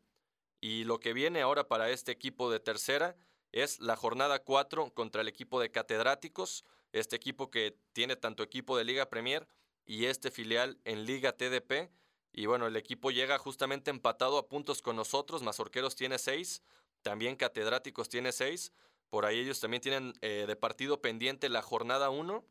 Y 0.61 0.83
lo 0.83 0.99
que 0.99 1.13
viene 1.13 1.41
ahora 1.41 1.67
para 1.67 1.89
este 1.89 2.11
equipo 2.11 2.51
de 2.51 2.59
tercera 2.59 3.15
es 3.51 3.79
la 3.79 3.95
jornada 3.95 4.39
4 4.43 4.93
contra 4.93 5.21
el 5.21 5.27
equipo 5.27 5.59
de 5.59 5.71
catedráticos, 5.71 6.65
este 6.91 7.15
equipo 7.15 7.49
que 7.49 7.77
tiene 7.93 8.15
tanto 8.15 8.43
equipo 8.43 8.77
de 8.77 8.83
Liga 8.83 9.09
Premier 9.09 9.47
y 9.85 10.05
este 10.05 10.29
filial 10.29 10.79
en 10.85 11.05
Liga 11.05 11.31
TDP. 11.31 11.89
Y 12.31 12.45
bueno, 12.45 12.67
el 12.67 12.75
equipo 12.75 13.09
llega 13.09 13.39
justamente 13.39 13.89
empatado 13.89 14.37
a 14.37 14.47
puntos 14.47 14.81
con 14.83 14.95
nosotros, 14.95 15.41
Mazorqueros 15.41 15.95
tiene 15.95 16.19
6, 16.19 16.61
también 17.01 17.35
Catedráticos 17.35 18.07
tiene 18.09 18.31
6. 18.31 18.71
Por 19.09 19.25
ahí 19.25 19.39
ellos 19.39 19.59
también 19.59 19.81
tienen 19.81 20.13
eh, 20.21 20.45
de 20.47 20.55
partido 20.55 21.01
pendiente 21.01 21.49
la 21.49 21.61
jornada 21.61 22.09
1. 22.09 22.43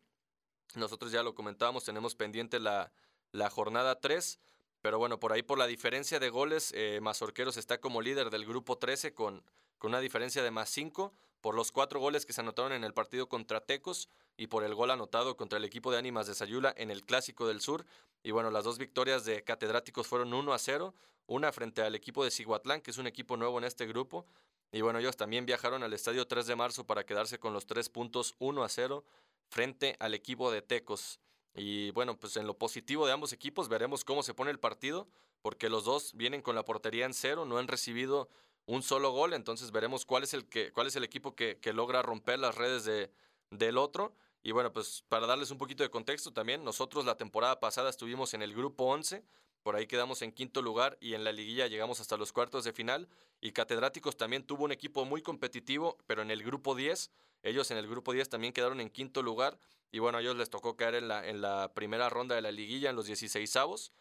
Nosotros 0.75 1.13
ya 1.13 1.23
lo 1.23 1.35
comentábamos, 1.35 1.85
tenemos 1.85 2.15
pendiente 2.15 2.61
la, 2.61 2.93
la 3.33 3.51
jornada 3.51 4.01
3. 4.01 4.41
Pero 4.81 4.99
bueno, 4.99 5.19
por 5.19 5.33
ahí 5.33 5.43
por 5.43 5.59
la 5.59 5.67
diferencia 5.67 6.21
de 6.21 6.31
goles, 6.31 6.73
eh, 6.75 7.01
Mazorqueros 7.03 7.57
está 7.57 7.81
como 7.81 8.01
líder 8.01 8.31
del 8.31 8.47
grupo 8.47 8.79
13 8.79 9.13
con, 9.13 9.43
con 9.79 9.91
una 9.91 10.01
diferencia 10.01 10.43
de 10.43 10.51
más 10.51 10.69
5 10.71 11.13
por 11.41 11.55
los 11.55 11.73
cuatro 11.73 12.01
goles 12.01 12.27
que 12.27 12.33
se 12.33 12.41
anotaron 12.41 12.73
en 12.73 12.85
el 12.85 12.93
partido 12.93 13.29
contra 13.29 13.61
Tecos 13.61 14.09
y 14.37 14.49
por 14.49 14.65
el 14.65 14.75
gol 14.75 14.91
anotado 14.91 15.37
contra 15.37 15.59
el 15.59 15.65
equipo 15.65 15.91
de 15.91 15.99
Ánimas 15.99 16.27
de 16.27 16.35
Sayula 16.35 16.75
en 16.77 16.91
el 16.91 17.05
Clásico 17.05 17.47
del 17.47 17.61
Sur. 17.61 17.85
Y 18.23 18.33
bueno, 18.33 18.51
las 18.51 18.65
dos 18.65 18.79
victorias 18.79 19.25
de 19.25 19.45
Catedráticos 19.45 20.07
fueron 20.07 20.35
1 20.35 20.53
a 20.53 20.59
0, 20.59 20.95
una 21.27 21.53
frente 21.53 21.83
al 21.83 21.95
equipo 21.95 22.25
de 22.25 22.31
Ciguatlán, 22.31 22.81
que 22.81 22.91
es 22.91 22.99
un 22.99 23.07
equipo 23.07 23.37
nuevo 23.37 23.59
en 23.59 23.65
este 23.65 23.87
grupo, 23.87 24.27
y 24.71 24.81
bueno, 24.83 24.99
ellos 24.99 25.17
también 25.17 25.47
viajaron 25.47 25.83
al 25.83 25.93
estadio 25.93 26.27
3 26.27 26.47
de 26.47 26.57
marzo 26.57 26.87
para 26.87 27.05
quedarse 27.05 27.39
con 27.39 27.53
los 27.53 27.67
tres 27.67 27.89
puntos 27.89 28.35
1 28.39 28.63
a 28.63 28.69
0 28.69 29.05
frente 29.49 29.97
al 29.99 30.15
equipo 30.15 30.51
de 30.51 30.63
Tecos. 30.63 31.21
Y 31.55 31.91
bueno, 31.93 32.19
pues 32.19 32.37
en 32.37 32.47
lo 32.47 32.59
positivo 32.59 33.07
de 33.07 33.13
ambos 33.13 33.33
equipos 33.33 33.69
veremos 33.69 34.05
cómo 34.05 34.23
se 34.23 34.35
pone 34.35 34.51
el 34.51 34.61
partido, 34.61 35.09
porque 35.43 35.71
los 35.71 35.85
dos 35.85 36.13
vienen 36.15 36.43
con 36.43 36.55
la 36.55 36.65
portería 36.65 37.07
en 37.07 37.15
cero, 37.15 37.47
no 37.47 37.59
han 37.59 37.69
recibido 37.69 38.29
un 38.67 38.83
solo 38.83 39.11
gol, 39.13 39.33
entonces 39.33 39.73
veremos 39.73 40.05
cuál 40.05 40.25
es 40.25 40.35
el, 40.35 40.47
que, 40.47 40.73
cuál 40.73 40.87
es 40.87 40.97
el 40.97 41.05
equipo 41.05 41.35
que, 41.35 41.59
que 41.59 41.73
logra 41.73 42.03
romper 42.03 42.39
las 42.39 42.55
redes 42.55 42.85
de, 42.85 43.11
del 43.51 43.79
otro. 43.79 44.15
Y 44.43 44.53
bueno, 44.53 44.73
pues 44.73 45.05
para 45.09 45.27
darles 45.27 45.51
un 45.51 45.59
poquito 45.59 45.83
de 45.83 45.91
contexto 45.91 46.33
también, 46.33 46.63
nosotros 46.63 47.05
la 47.05 47.17
temporada 47.17 47.59
pasada 47.59 47.91
estuvimos 47.91 48.35
en 48.35 48.43
el 48.43 48.55
grupo 48.55 48.85
11, 48.85 49.25
por 49.63 49.77
ahí 49.77 49.87
quedamos 49.87 50.23
en 50.23 50.33
quinto 50.33 50.63
lugar 50.63 50.97
y 51.01 51.15
en 51.15 51.25
la 51.25 51.33
liguilla 51.33 51.67
llegamos 51.67 52.01
hasta 52.01 52.17
los 52.17 52.33
cuartos 52.33 52.65
de 52.65 52.73
final. 52.73 53.09
Y 53.41 53.53
Catedráticos 53.53 54.17
también 54.17 54.45
tuvo 54.45 54.65
un 54.65 54.73
equipo 54.73 55.05
muy 55.05 55.23
competitivo, 55.23 55.99
pero 56.07 56.23
en 56.23 56.31
el 56.31 56.43
grupo 56.43 56.75
10, 56.75 57.11
ellos 57.43 57.71
en 57.71 57.79
el 57.79 57.87
grupo 57.87 58.13
10 58.13 58.29
también 58.29 58.53
quedaron 58.53 58.81
en 58.81 58.91
quinto 58.91 59.23
lugar. 59.23 59.59
Y 59.91 60.01
bueno, 60.01 60.19
a 60.19 60.21
ellos 60.21 60.37
les 60.37 60.51
tocó 60.51 60.77
caer 60.77 60.97
en 60.97 61.09
la, 61.09 61.27
en 61.27 61.41
la 61.41 61.73
primera 61.75 62.09
ronda 62.09 62.35
de 62.35 62.43
la 62.43 62.53
liguilla, 62.53 62.91
en 62.91 62.97
los 62.97 63.07
16 63.07 63.57
avos. 63.57 63.93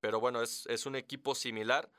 Pero 0.00 0.20
bueno, 0.20 0.42
es, 0.42 0.66
es 0.66 0.86
un 0.86 0.96
equipo 0.96 1.34
similar 1.34 1.90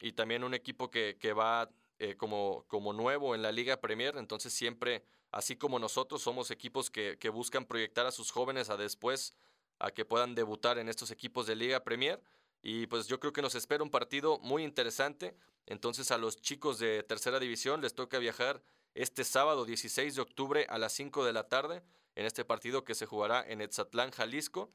y 0.00 0.12
también 0.12 0.44
un 0.44 0.54
equipo 0.54 0.90
que, 0.90 1.16
que 1.20 1.32
va 1.32 1.70
eh, 1.98 2.16
como, 2.16 2.64
como 2.66 2.92
nuevo 2.92 3.34
en 3.34 3.42
la 3.42 3.52
Liga 3.52 3.80
Premier. 3.80 4.16
Entonces 4.16 4.52
siempre, 4.52 5.04
así 5.30 5.56
como 5.56 5.78
nosotros, 5.78 6.22
somos 6.22 6.50
equipos 6.50 6.90
que, 6.90 7.18
que 7.18 7.28
buscan 7.28 7.64
proyectar 7.66 8.06
a 8.06 8.12
sus 8.12 8.30
jóvenes 8.30 8.70
a 8.70 8.76
después 8.76 9.34
a 9.78 9.90
que 9.90 10.04
puedan 10.04 10.34
debutar 10.34 10.78
en 10.78 10.88
estos 10.88 11.10
equipos 11.10 11.46
de 11.46 11.56
Liga 11.56 11.80
Premier. 11.84 12.20
Y 12.66 12.86
pues 12.86 13.06
yo 13.08 13.20
creo 13.20 13.34
que 13.34 13.42
nos 13.42 13.54
espera 13.54 13.84
un 13.84 13.90
partido 13.90 14.38
muy 14.38 14.64
interesante. 14.64 15.36
Entonces 15.66 16.10
a 16.10 16.16
los 16.16 16.40
chicos 16.40 16.78
de 16.78 17.02
tercera 17.02 17.38
división 17.38 17.82
les 17.82 17.94
toca 17.94 18.18
viajar 18.18 18.62
este 18.94 19.22
sábado 19.24 19.66
16 19.66 20.14
de 20.14 20.22
octubre 20.22 20.66
a 20.70 20.78
las 20.78 20.94
5 20.94 21.26
de 21.26 21.34
la 21.34 21.46
tarde 21.46 21.82
en 22.14 22.24
este 22.24 22.42
partido 22.42 22.82
que 22.82 22.94
se 22.94 23.04
jugará 23.04 23.44
en 23.46 23.60
Etzatlán, 23.60 24.12
Jalisco. 24.12 24.72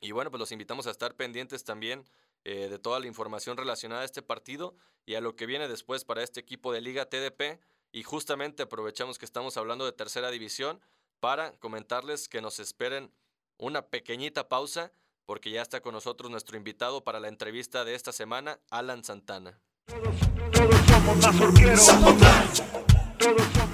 Y 0.00 0.12
bueno, 0.12 0.30
pues 0.30 0.38
los 0.38 0.50
invitamos 0.50 0.86
a 0.86 0.92
estar 0.92 1.14
pendientes 1.14 1.62
también 1.62 2.06
eh, 2.44 2.68
de 2.70 2.78
toda 2.78 3.00
la 3.00 3.06
información 3.06 3.58
relacionada 3.58 4.00
a 4.00 4.06
este 4.06 4.22
partido 4.22 4.74
y 5.04 5.16
a 5.16 5.20
lo 5.20 5.36
que 5.36 5.44
viene 5.44 5.68
después 5.68 6.06
para 6.06 6.22
este 6.22 6.40
equipo 6.40 6.72
de 6.72 6.80
Liga 6.80 7.10
TDP. 7.10 7.60
Y 7.92 8.02
justamente 8.02 8.62
aprovechamos 8.62 9.18
que 9.18 9.26
estamos 9.26 9.58
hablando 9.58 9.84
de 9.84 9.92
tercera 9.92 10.30
división 10.30 10.80
para 11.20 11.52
comentarles 11.58 12.30
que 12.30 12.40
nos 12.40 12.60
esperen 12.60 13.12
una 13.58 13.88
pequeñita 13.88 14.48
pausa 14.48 14.90
porque 15.26 15.50
ya 15.50 15.62
está 15.62 15.80
con 15.80 15.94
nosotros 15.94 16.30
nuestro 16.30 16.56
invitado 16.56 17.02
para 17.02 17.20
la 17.20 17.28
entrevista 17.28 17.84
de 17.84 17.94
esta 17.94 18.12
semana, 18.12 18.58
Alan 18.70 19.04
Santana. 19.04 19.58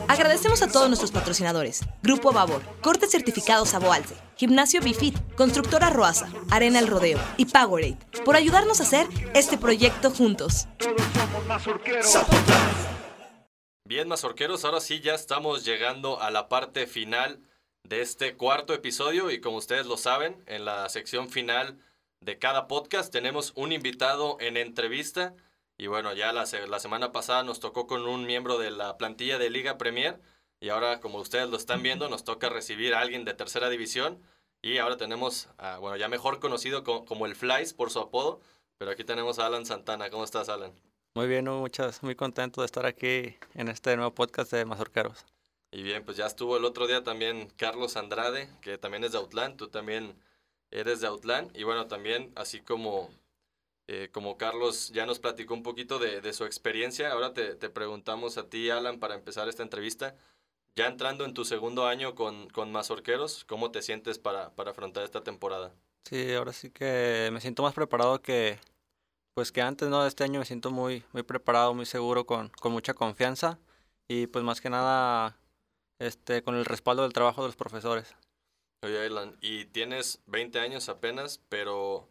Agradecemos 0.08 0.62
a 0.62 0.70
todos 0.70 0.88
nuestros 0.88 1.10
patrocinadores. 1.10 1.80
Grupo 2.02 2.32
Babor, 2.32 2.62
Corte 2.82 3.06
Certificado 3.06 3.64
Saboalce, 3.64 4.16
Gimnasio 4.36 4.80
Bifit, 4.80 5.16
Constructora 5.34 5.90
Roasa, 5.90 6.30
Arena 6.50 6.78
El 6.78 6.88
Rodeo 6.88 7.18
y 7.36 7.46
Powerade 7.46 7.98
por 8.24 8.36
ayudarnos 8.36 8.80
a 8.80 8.84
hacer 8.84 9.06
este 9.34 9.56
proyecto 9.56 10.10
juntos. 10.10 10.66
Bien, 13.84 14.08
mazorqueros, 14.08 14.64
ahora 14.64 14.80
sí 14.80 15.00
ya 15.00 15.14
estamos 15.14 15.64
llegando 15.64 16.20
a 16.20 16.30
la 16.30 16.48
parte 16.48 16.86
final 16.86 17.40
de 17.84 18.00
este 18.00 18.36
cuarto 18.36 18.74
episodio 18.74 19.30
y 19.30 19.40
como 19.40 19.56
ustedes 19.56 19.86
lo 19.86 19.96
saben, 19.96 20.42
en 20.46 20.64
la 20.64 20.88
sección 20.88 21.28
final 21.28 21.78
de 22.20 22.38
cada 22.38 22.68
podcast 22.68 23.12
tenemos 23.12 23.52
un 23.56 23.72
invitado 23.72 24.36
en 24.40 24.56
entrevista 24.56 25.34
y 25.78 25.86
bueno, 25.86 26.12
ya 26.12 26.32
la, 26.32 26.46
semana 26.46 27.10
pasada 27.12 27.42
nos 27.42 27.58
tocó 27.58 27.86
con 27.86 28.06
un 28.06 28.26
miembro 28.26 28.58
de 28.58 28.70
la 28.70 28.98
plantilla 28.98 29.38
de 29.38 29.50
Liga 29.50 29.78
Premier 29.78 30.20
y 30.60 30.68
ahora 30.68 31.00
como 31.00 31.18
ustedes 31.18 31.48
lo 31.48 31.56
están 31.56 31.82
viendo 31.82 32.08
nos 32.08 32.24
toca 32.24 32.48
recibir 32.50 32.94
a 32.94 33.00
alguien 33.00 33.24
de 33.24 33.34
tercera 33.34 33.70
división 33.70 34.22
y 34.62 34.76
ahora 34.76 34.98
tenemos, 34.98 35.48
bueno, 35.80 35.96
ya 35.96 36.08
mejor 36.08 36.38
conocido 36.38 36.84
como, 36.84 37.24
el 37.24 37.34
Flies 37.34 37.72
por 37.72 37.90
su 37.90 37.98
apodo, 37.98 38.42
pero 38.76 38.90
aquí 38.90 39.04
tenemos 39.04 39.38
a 39.38 39.46
Alan 39.46 39.64
Santana. 39.64 40.10
¿Cómo 40.10 40.22
estás, 40.22 40.50
Alan? 40.50 40.72
Muy 41.14 41.26
bien, 41.26 41.46
muchas, 41.46 42.02
muy 42.02 42.14
contento 42.14 42.60
de 42.60 42.66
estar 42.66 42.84
aquí 42.84 43.36
en 43.54 43.68
este 43.68 43.96
nuevo 43.96 44.14
podcast 44.14 44.52
de 44.52 44.66
Mazorqueros. 44.66 45.24
Y 45.72 45.82
bien, 45.82 46.04
pues 46.04 46.16
ya 46.16 46.26
estuvo 46.26 46.56
el 46.56 46.64
otro 46.64 46.86
día 46.86 47.04
también 47.04 47.48
Carlos 47.56 47.96
Andrade, 47.96 48.48
que 48.60 48.76
también 48.76 49.04
es 49.04 49.12
de 49.12 49.18
Outland, 49.18 49.56
tú 49.56 49.68
también 49.68 50.16
eres 50.70 51.00
de 51.00 51.06
Outland. 51.06 51.56
Y 51.56 51.62
bueno, 51.62 51.86
también 51.86 52.32
así 52.34 52.60
como, 52.60 53.10
eh, 53.86 54.08
como 54.12 54.36
Carlos 54.36 54.90
ya 54.90 55.06
nos 55.06 55.20
platicó 55.20 55.54
un 55.54 55.62
poquito 55.62 55.98
de, 55.98 56.20
de 56.20 56.32
su 56.32 56.44
experiencia, 56.44 57.12
ahora 57.12 57.32
te, 57.34 57.54
te, 57.54 57.70
preguntamos 57.70 58.36
a 58.36 58.48
ti, 58.48 58.70
Alan, 58.70 58.98
para 58.98 59.14
empezar 59.14 59.48
esta 59.48 59.62
entrevista, 59.62 60.16
ya 60.74 60.86
entrando 60.86 61.24
en 61.24 61.34
tu 61.34 61.44
segundo 61.44 61.86
año 61.86 62.16
con, 62.16 62.48
con 62.50 62.72
Mazorqueros, 62.72 63.44
¿cómo 63.44 63.70
te 63.70 63.82
sientes 63.82 64.18
para, 64.18 64.50
para 64.50 64.72
afrontar 64.72 65.04
esta 65.04 65.22
temporada? 65.22 65.72
Sí, 66.04 66.32
ahora 66.32 66.52
sí 66.52 66.70
que 66.70 67.30
me 67.32 67.40
siento 67.40 67.62
más 67.62 67.74
preparado 67.74 68.20
que, 68.22 68.58
pues 69.34 69.52
que 69.52 69.62
antes, 69.62 69.88
¿no? 69.88 70.04
Este 70.04 70.24
año 70.24 70.40
me 70.40 70.46
siento 70.46 70.72
muy, 70.72 71.04
muy 71.12 71.22
preparado, 71.22 71.74
muy 71.74 71.86
seguro, 71.86 72.26
con, 72.26 72.48
con 72.60 72.72
mucha 72.72 72.94
confianza 72.94 73.58
y 74.08 74.26
pues 74.26 74.44
más 74.44 74.60
que 74.60 74.70
nada 74.70 75.36
este, 76.00 76.42
con 76.42 76.56
el 76.56 76.64
respaldo 76.64 77.02
del 77.04 77.12
trabajo 77.12 77.42
de 77.42 77.48
los 77.48 77.56
profesores. 77.56 78.16
Oye, 78.82 78.98
Aylan, 78.98 79.36
y 79.40 79.66
tienes 79.66 80.20
20 80.26 80.58
años 80.58 80.88
apenas, 80.88 81.40
pero 81.48 82.08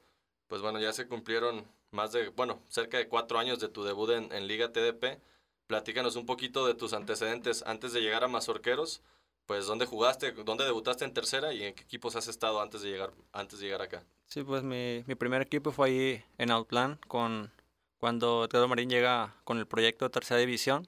Pues 0.47 0.61
bueno, 0.63 0.79
ya 0.79 0.93
se 0.93 1.07
cumplieron 1.07 1.67
más 1.91 2.11
de, 2.11 2.29
bueno, 2.29 2.59
cerca 2.69 2.97
de 2.97 3.07
cuatro 3.07 3.37
años 3.37 3.59
de 3.59 3.67
tu 3.69 3.83
debut 3.83 4.09
en, 4.11 4.31
en 4.31 4.47
Liga 4.47 4.71
TDP. 4.71 5.21
Platícanos 5.67 6.15
un 6.15 6.25
poquito 6.25 6.65
de 6.65 6.73
tus 6.73 6.93
antecedentes 6.93 7.63
antes 7.67 7.93
de 7.93 8.01
llegar 8.01 8.23
a 8.23 8.27
Mazorqueros. 8.27 9.01
Pues, 9.45 9.67
¿dónde 9.67 9.85
jugaste? 9.85 10.31
¿Dónde 10.31 10.63
debutaste 10.63 11.05
en 11.05 11.13
tercera? 11.13 11.53
¿Y 11.53 11.63
en 11.63 11.75
qué 11.75 11.83
equipos 11.83 12.15
has 12.15 12.27
estado 12.27 12.61
antes 12.61 12.81
de 12.81 12.89
llegar, 12.89 13.11
antes 13.31 13.59
de 13.59 13.65
llegar 13.65 13.81
acá? 13.83 14.03
Sí, 14.27 14.43
pues 14.43 14.63
mi, 14.63 15.03
mi 15.07 15.15
primer 15.15 15.41
equipo 15.41 15.71
fue 15.71 15.87
ahí 15.89 16.23
en 16.37 16.51
Outland, 16.51 16.99
con, 17.07 17.51
cuando 17.97 18.47
Teodoro 18.47 18.67
Marín 18.69 18.89
llega 18.89 19.35
con 19.43 19.57
el 19.59 19.65
proyecto 19.67 20.05
de 20.05 20.09
tercera 20.09 20.39
división. 20.39 20.87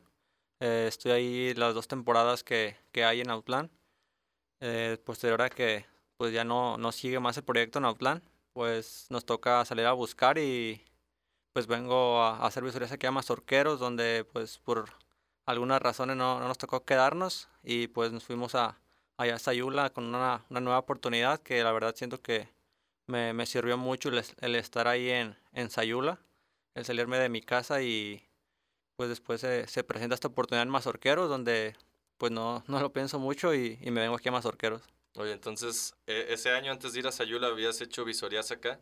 Eh, 0.62 0.86
estoy 0.88 1.12
ahí 1.12 1.54
las 1.56 1.74
dos 1.74 1.88
temporadas 1.88 2.44
que, 2.44 2.78
que 2.92 3.04
hay 3.04 3.22
en 3.22 3.32
Outland. 3.32 3.72
Eh, 4.60 5.00
posterior 5.04 5.42
a 5.42 5.50
que 5.50 5.86
pues 6.18 6.32
ya 6.34 6.44
no, 6.44 6.78
no 6.78 6.92
sigue 6.92 7.20
más 7.20 7.36
el 7.38 7.44
proyecto 7.44 7.80
en 7.80 7.86
Outland, 7.86 8.22
pues 8.54 9.08
nos 9.10 9.26
toca 9.26 9.66
salir 9.66 9.88
a 9.88 9.94
buscar 9.94 10.38
y 10.38 10.86
pues 11.52 11.66
vengo 11.66 12.22
a, 12.22 12.38
a 12.38 12.46
hacer 12.46 12.64
visorías 12.64 12.92
aquí 12.92 13.08
a 13.08 13.12
donde 13.80 14.24
pues 14.32 14.60
por 14.60 14.86
algunas 15.48 15.82
razones 15.82 16.16
no, 16.16 16.40
no 16.40 16.48
nos 16.48 16.60
tocó 16.60 16.86
quedarnos 16.86 17.50
y 17.64 17.88
pues 17.88 18.12
nos 18.12 18.24
fuimos 18.24 18.54
a, 18.54 18.78
allá 19.18 19.36
a 19.36 19.40
Sayula 19.40 19.90
con 19.90 20.06
una, 20.06 20.46
una 20.52 20.60
nueva 20.62 20.78
oportunidad 20.78 21.40
que 21.40 21.64
la 21.64 21.72
verdad 21.72 21.96
siento 21.96 22.22
que 22.22 22.48
me, 23.08 23.34
me 23.34 23.48
sirvió 23.48 23.78
mucho 23.80 24.10
el, 24.10 24.24
el 24.42 24.56
estar 24.56 24.88
ahí 24.88 25.10
en, 25.10 25.36
en 25.54 25.72
Sayula, 25.72 26.20
el 26.76 26.86
salirme 26.86 27.18
de 27.18 27.30
mi 27.30 27.42
casa 27.42 27.82
y 27.82 28.24
pues 29.02 29.10
después 29.10 29.42
se, 29.42 29.66
se 29.66 29.84
presenta 29.84 30.14
esta 30.14 30.28
oportunidad 30.28 30.62
en 30.62 30.70
Mazorqueros 30.70 31.28
donde 31.28 31.76
pues 32.20 32.32
no, 32.32 32.64
no 32.68 32.80
lo 32.80 32.94
pienso 32.94 33.18
mucho 33.18 33.56
y, 33.56 33.80
y 33.82 33.90
me 33.90 34.02
vengo 34.02 34.16
aquí 34.16 34.30
a 34.30 34.32
Mazorqueros. 34.32 34.84
Oye, 35.16 35.32
entonces, 35.32 35.96
e- 36.06 36.28
ese 36.30 36.52
año 36.52 36.72
antes 36.72 36.94
de 36.94 37.00
ir 37.00 37.08
a 37.08 37.12
Sayula 37.12 37.48
habías 37.48 37.82
hecho 37.82 38.06
visorías 38.06 38.52
acá. 38.52 38.80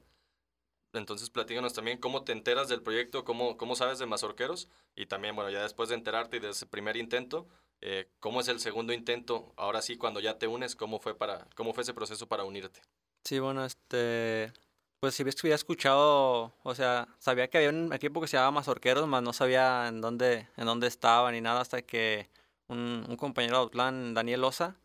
Entonces, 0.92 1.30
platícanos 1.30 1.72
también 1.72 2.00
cómo 2.00 2.26
te 2.26 2.34
enteras 2.34 2.68
del 2.68 2.82
proyecto, 2.82 3.24
cómo, 3.24 3.56
cómo 3.56 3.78
sabes 3.78 3.98
de 3.98 4.08
Mazorqueros 4.08 4.68
y 4.94 5.06
también, 5.06 5.38
bueno, 5.38 5.52
ya 5.52 5.64
después 5.64 5.88
de 5.88 5.96
enterarte 5.96 6.36
y 6.36 6.40
de 6.42 6.50
ese 6.50 6.66
primer 6.66 6.98
intento, 6.98 7.48
eh, 7.80 8.10
¿cómo 8.20 8.42
es 8.42 8.50
el 8.50 8.60
segundo 8.60 8.92
intento? 8.92 9.54
Ahora 9.56 9.82
sí, 9.82 9.96
cuando 9.96 10.20
ya 10.20 10.38
te 10.38 10.48
unes, 10.48 10.76
¿cómo 10.76 11.00
fue, 11.00 11.16
para, 11.18 11.48
cómo 11.56 11.74
fue 11.74 11.84
ese 11.84 11.94
proceso 11.94 12.28
para 12.28 12.44
unirte? 12.44 12.82
Sí, 13.24 13.40
bueno, 13.40 13.64
este, 13.64 14.52
pues 15.00 15.16
si 15.16 15.24
había 15.24 15.56
escuchado, 15.56 16.54
o 16.64 16.76
sea, 16.76 17.08
sabía 17.20 17.50
que 17.50 17.58
había 17.58 17.70
un 17.70 17.94
equipo 17.94 18.20
que 18.22 18.28
se 18.28 18.36
llamaba 18.38 18.52
Mazorqueros, 18.52 19.08
más 19.08 19.24
no 19.24 19.34
sabía 19.34 19.88
en 19.88 20.02
dónde, 20.02 20.48
en 20.58 20.66
dónde 20.66 20.88
estaba 20.88 21.32
ni 21.32 21.40
nada 21.42 21.62
hasta 21.62 21.82
que 21.82 22.30
un, 22.68 23.16
compañero 23.18 23.58
de 23.58 23.64
Outland, 23.64 24.16
Daniel 24.16 24.44
Osa, 24.44 24.76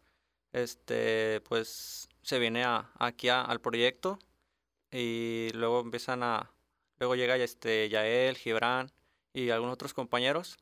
este, 0.53 1.41
pues 1.43 2.09
se 2.23 2.39
viene 2.39 2.65
a, 2.65 2.91
aquí 2.99 3.29
a- 3.29 3.43
al 3.43 3.61
proyecto 3.61 4.19
y 4.91 5.51
luego 5.55 5.81
empiezan 5.81 6.23
a, 6.23 6.51
luego 6.99 7.17
llega 7.17 7.37
este 7.37 7.89
Yael, 7.89 8.37
Gibran 8.37 8.93
y 9.33 9.51
algunos 9.51 9.75
otros 9.75 9.95
compañeros, 9.95 10.59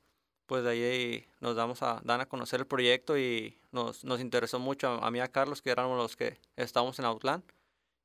pues 0.47 0.65
de 0.65 0.71
ahí 0.71 1.27
nos 1.41 1.57
damos 1.57 1.83
a, 1.83 2.01
dan 2.05 2.21
a 2.23 2.27
conocer 2.27 2.61
el 2.61 2.67
proyecto 2.67 3.19
y 3.19 3.59
nos, 3.73 4.05
nos 4.05 4.21
interesó 4.21 4.59
mucho 4.59 4.89
a, 4.89 5.07
a 5.07 5.11
mí 5.11 5.19
y 5.19 5.21
a 5.23 5.29
Carlos, 5.29 5.63
que 5.63 5.71
éramos 5.71 5.99
los 5.99 6.17
que 6.17 6.39
estábamos 6.57 6.99
en 6.99 7.05
Outland 7.07 7.45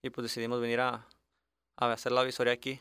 y 0.01 0.09
pues 0.09 0.23
decidimos 0.23 0.61
venir 0.61 0.81
a, 0.81 1.07
a 1.77 1.91
hacer 1.91 2.11
la 2.11 2.23
visoría 2.23 2.53
aquí. 2.53 2.79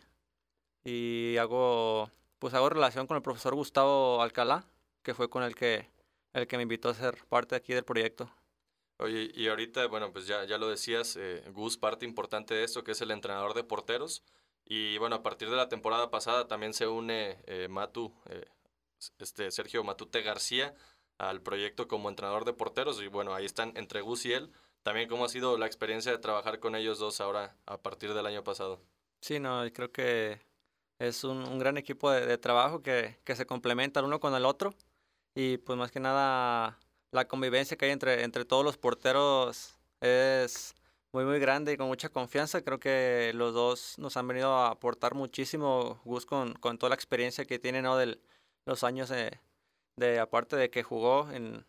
Y 0.84 1.36
hago, 1.38 2.10
pues 2.38 2.54
hago 2.54 2.68
relación 2.68 3.06
con 3.06 3.16
el 3.16 3.22
profesor 3.22 3.54
Gustavo 3.54 4.22
Alcalá, 4.22 4.64
que 5.02 5.14
fue 5.14 5.28
con 5.28 5.42
el 5.42 5.54
que, 5.54 5.88
el 6.32 6.46
que 6.46 6.56
me 6.56 6.64
invitó 6.64 6.88
a 6.88 6.94
ser 6.94 7.24
parte 7.28 7.54
aquí 7.54 7.72
del 7.72 7.84
proyecto. 7.84 8.30
Oye, 8.98 9.30
y 9.34 9.48
ahorita, 9.48 9.86
bueno, 9.88 10.10
pues 10.12 10.26
ya, 10.26 10.44
ya 10.44 10.56
lo 10.56 10.68
decías, 10.68 11.16
eh, 11.16 11.44
Gus, 11.52 11.76
parte 11.76 12.06
importante 12.06 12.54
de 12.54 12.64
esto, 12.64 12.82
que 12.82 12.92
es 12.92 13.00
el 13.02 13.10
entrenador 13.10 13.52
de 13.52 13.62
porteros. 13.62 14.22
Y 14.64 14.96
bueno, 14.98 15.16
a 15.16 15.22
partir 15.22 15.50
de 15.50 15.56
la 15.56 15.68
temporada 15.68 16.10
pasada 16.10 16.48
también 16.48 16.72
se 16.72 16.86
une 16.88 17.38
eh, 17.46 17.68
Matu, 17.68 18.12
eh, 18.30 18.46
este 19.18 19.50
Sergio 19.50 19.84
Matute 19.84 20.22
García, 20.22 20.74
al 21.18 21.42
proyecto 21.42 21.88
como 21.88 22.08
entrenador 22.08 22.44
de 22.44 22.54
porteros. 22.54 23.00
Y 23.02 23.08
bueno, 23.08 23.34
ahí 23.34 23.44
están 23.44 23.72
entre 23.76 24.00
Gus 24.00 24.24
y 24.24 24.32
él. 24.32 24.50
También 24.86 25.08
cómo 25.08 25.24
ha 25.24 25.28
sido 25.28 25.58
la 25.58 25.66
experiencia 25.66 26.12
de 26.12 26.18
trabajar 26.18 26.60
con 26.60 26.76
ellos 26.76 27.00
dos 27.00 27.20
ahora 27.20 27.56
a 27.66 27.76
partir 27.76 28.14
del 28.14 28.24
año 28.24 28.44
pasado. 28.44 28.78
Sí, 29.20 29.40
no, 29.40 29.64
creo 29.74 29.90
que 29.90 30.38
es 31.00 31.24
un, 31.24 31.38
un 31.38 31.58
gran 31.58 31.76
equipo 31.76 32.08
de, 32.12 32.38
trabajo 32.38 32.84
que, 32.84 33.16
que 33.24 33.34
se 33.34 33.46
complementa 33.46 33.98
el 33.98 34.06
uno 34.06 34.20
con 34.20 34.32
el 34.36 34.44
otro. 34.44 34.76
Y 35.34 35.56
pues 35.56 35.76
más 35.76 35.90
que 35.90 35.98
nada 35.98 36.78
la 37.10 37.26
convivencia 37.26 37.76
que 37.76 37.86
hay 37.86 37.90
entre, 37.90 38.22
entre 38.22 38.44
todos 38.44 38.64
los 38.64 38.78
porteros 38.78 39.76
es 40.00 40.76
muy, 41.12 41.24
muy 41.24 41.40
grande 41.40 41.72
y 41.72 41.76
con 41.76 41.88
mucha 41.88 42.08
confianza. 42.08 42.62
Creo 42.62 42.78
que 42.78 43.32
los 43.34 43.54
dos 43.54 43.98
nos 43.98 44.16
han 44.16 44.28
venido 44.28 44.54
a 44.54 44.68
aportar 44.68 45.16
muchísimo, 45.16 46.00
Gus, 46.04 46.26
con, 46.26 46.54
con 46.54 46.78
toda 46.78 46.90
la 46.90 46.94
experiencia 46.94 47.44
que 47.44 47.58
tiene, 47.58 47.82
¿no? 47.82 47.96
De 47.96 48.20
los 48.64 48.84
años 48.84 49.08
de, 49.08 49.36
de, 49.96 50.20
aparte 50.20 50.54
de 50.54 50.70
que 50.70 50.84
jugó 50.84 51.28
en, 51.32 51.66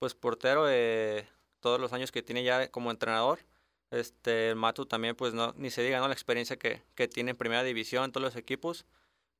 pues, 0.00 0.16
portero, 0.16 0.68
eh, 0.68 1.28
todos 1.60 1.80
los 1.80 1.92
años 1.92 2.12
que 2.12 2.22
tiene 2.22 2.44
ya 2.44 2.70
como 2.70 2.90
entrenador. 2.90 3.40
Este, 3.90 4.50
el 4.50 4.56
Matu 4.56 4.86
también, 4.86 5.16
pues, 5.16 5.34
no, 5.34 5.54
ni 5.56 5.70
se 5.70 5.82
diga, 5.82 5.98
¿no? 5.98 6.08
La 6.08 6.14
experiencia 6.14 6.58
que, 6.58 6.82
que 6.94 7.08
tiene 7.08 7.32
en 7.32 7.36
primera 7.36 7.62
división, 7.62 8.04
en 8.04 8.12
todos 8.12 8.24
los 8.24 8.36
equipos. 8.36 8.84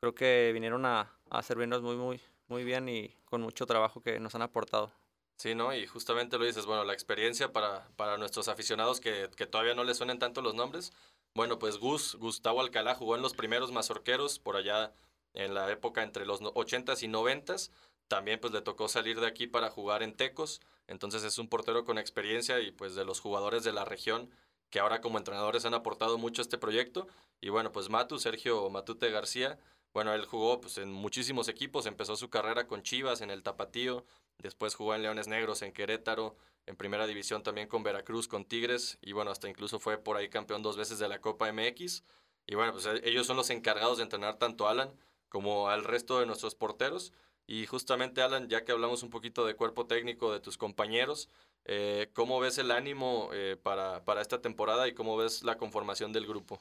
Creo 0.00 0.14
que 0.14 0.50
vinieron 0.54 0.86
a, 0.86 1.12
a 1.30 1.42
servirnos 1.42 1.82
muy, 1.82 1.96
muy, 1.96 2.20
muy 2.48 2.64
bien 2.64 2.88
y 2.88 3.14
con 3.24 3.42
mucho 3.42 3.66
trabajo 3.66 4.00
que 4.00 4.20
nos 4.20 4.34
han 4.34 4.42
aportado. 4.42 4.92
Sí, 5.38 5.54
¿no? 5.54 5.72
Y 5.72 5.86
justamente 5.86 6.36
lo 6.36 6.44
dices, 6.44 6.66
bueno, 6.66 6.84
la 6.84 6.92
experiencia 6.92 7.52
para, 7.52 7.86
para 7.96 8.16
nuestros 8.18 8.48
aficionados 8.48 9.00
que, 9.00 9.30
que 9.36 9.46
todavía 9.46 9.74
no 9.74 9.84
les 9.84 9.96
suenen 9.96 10.18
tanto 10.18 10.42
los 10.42 10.54
nombres. 10.54 10.92
Bueno, 11.34 11.60
pues 11.60 11.78
Gus, 11.78 12.16
Gustavo 12.16 12.60
Alcalá 12.60 12.96
jugó 12.96 13.14
en 13.14 13.22
los 13.22 13.34
primeros 13.34 13.70
mazorqueros 13.70 14.40
por 14.40 14.56
allá 14.56 14.92
en 15.34 15.54
la 15.54 15.70
época 15.70 16.02
entre 16.02 16.26
los 16.26 16.40
80s 16.40 17.02
y 17.04 17.08
90s. 17.08 17.70
También 18.08 18.40
pues 18.40 18.52
le 18.52 18.62
tocó 18.62 18.88
salir 18.88 19.20
de 19.20 19.28
aquí 19.28 19.46
para 19.46 19.70
jugar 19.70 20.02
en 20.02 20.16
Tecos. 20.16 20.60
Entonces 20.88 21.22
es 21.22 21.38
un 21.38 21.48
portero 21.48 21.84
con 21.84 21.98
experiencia 21.98 22.60
y 22.60 22.72
pues 22.72 22.94
de 22.96 23.04
los 23.04 23.20
jugadores 23.20 23.62
de 23.62 23.72
la 23.72 23.84
región 23.84 24.30
que 24.70 24.80
ahora 24.80 25.00
como 25.00 25.18
entrenadores 25.18 25.64
han 25.64 25.74
aportado 25.74 26.18
mucho 26.18 26.42
a 26.42 26.44
este 26.44 26.58
proyecto. 26.58 27.06
Y 27.40 27.50
bueno, 27.50 27.70
pues 27.70 27.88
Matu, 27.88 28.18
Sergio 28.18 28.68
Matute 28.68 29.10
García, 29.10 29.58
bueno, 29.94 30.12
él 30.12 30.26
jugó 30.26 30.60
pues 30.60 30.78
en 30.78 30.92
muchísimos 30.92 31.48
equipos, 31.48 31.86
empezó 31.86 32.16
su 32.16 32.28
carrera 32.28 32.66
con 32.66 32.82
Chivas 32.82 33.20
en 33.20 33.30
el 33.30 33.42
Tapatío, 33.42 34.04
Después 34.38 34.76
jugó 34.76 34.94
en 34.94 35.02
Leones 35.02 35.26
Negros, 35.26 35.62
en 35.62 35.72
Querétaro, 35.72 36.36
en 36.66 36.76
Primera 36.76 37.06
División 37.06 37.42
también 37.42 37.66
con 37.66 37.82
Veracruz, 37.82 38.28
con 38.28 38.44
Tigres, 38.44 38.98
y 39.02 39.12
bueno, 39.12 39.30
hasta 39.32 39.48
incluso 39.48 39.80
fue 39.80 39.98
por 39.98 40.16
ahí 40.16 40.28
campeón 40.28 40.62
dos 40.62 40.76
veces 40.76 40.98
de 40.98 41.08
la 41.08 41.20
Copa 41.20 41.52
MX. 41.52 42.04
Y 42.46 42.54
bueno, 42.54 42.72
pues 42.72 42.86
ellos 43.02 43.26
son 43.26 43.36
los 43.36 43.50
encargados 43.50 43.98
de 43.98 44.04
entrenar 44.04 44.38
tanto 44.38 44.68
a 44.68 44.70
Alan 44.70 44.92
como 45.28 45.68
al 45.68 45.84
resto 45.84 46.20
de 46.20 46.26
nuestros 46.26 46.54
porteros. 46.54 47.12
Y 47.50 47.64
justamente, 47.64 48.20
Alan, 48.20 48.46
ya 48.48 48.62
que 48.62 48.72
hablamos 48.72 49.02
un 49.02 49.08
poquito 49.08 49.46
de 49.46 49.56
cuerpo 49.56 49.86
técnico 49.86 50.30
de 50.30 50.38
tus 50.38 50.58
compañeros, 50.58 51.30
eh, 51.64 52.10
¿cómo 52.12 52.38
ves 52.40 52.58
el 52.58 52.70
ánimo 52.70 53.30
eh, 53.32 53.56
para, 53.62 54.04
para 54.04 54.20
esta 54.20 54.42
temporada 54.42 54.86
y 54.86 54.92
cómo 54.92 55.16
ves 55.16 55.42
la 55.42 55.56
conformación 55.56 56.12
del 56.12 56.26
grupo? 56.26 56.60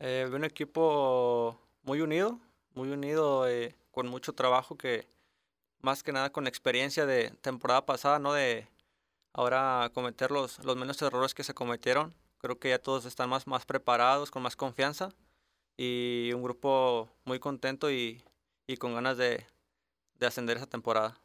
Eh, 0.00 0.28
un 0.32 0.44
equipo 0.44 1.60
muy 1.84 2.00
unido, 2.00 2.40
muy 2.74 2.90
unido, 2.90 3.48
eh, 3.48 3.76
con 3.92 4.08
mucho 4.08 4.32
trabajo 4.32 4.76
que 4.76 5.06
más 5.80 6.02
que 6.02 6.10
nada 6.10 6.30
con 6.32 6.48
experiencia 6.48 7.06
de 7.06 7.30
temporada 7.40 7.86
pasada, 7.86 8.18
no 8.18 8.32
de 8.32 8.66
ahora 9.32 9.92
cometer 9.94 10.32
los, 10.32 10.58
los 10.64 10.76
menos 10.76 11.00
errores 11.02 11.34
que 11.34 11.44
se 11.44 11.54
cometieron. 11.54 12.12
Creo 12.38 12.58
que 12.58 12.70
ya 12.70 12.80
todos 12.80 13.04
están 13.04 13.30
más, 13.30 13.46
más 13.46 13.64
preparados, 13.64 14.32
con 14.32 14.42
más 14.42 14.56
confianza 14.56 15.10
y 15.76 16.32
un 16.34 16.42
grupo 16.42 17.08
muy 17.24 17.38
contento 17.38 17.92
y, 17.92 18.24
y 18.66 18.76
con 18.76 18.94
ganas 18.94 19.16
de, 19.16 19.46
de, 20.20 20.26
ascender 20.26 20.58
esa 20.58 20.68
temporada. 20.68 21.20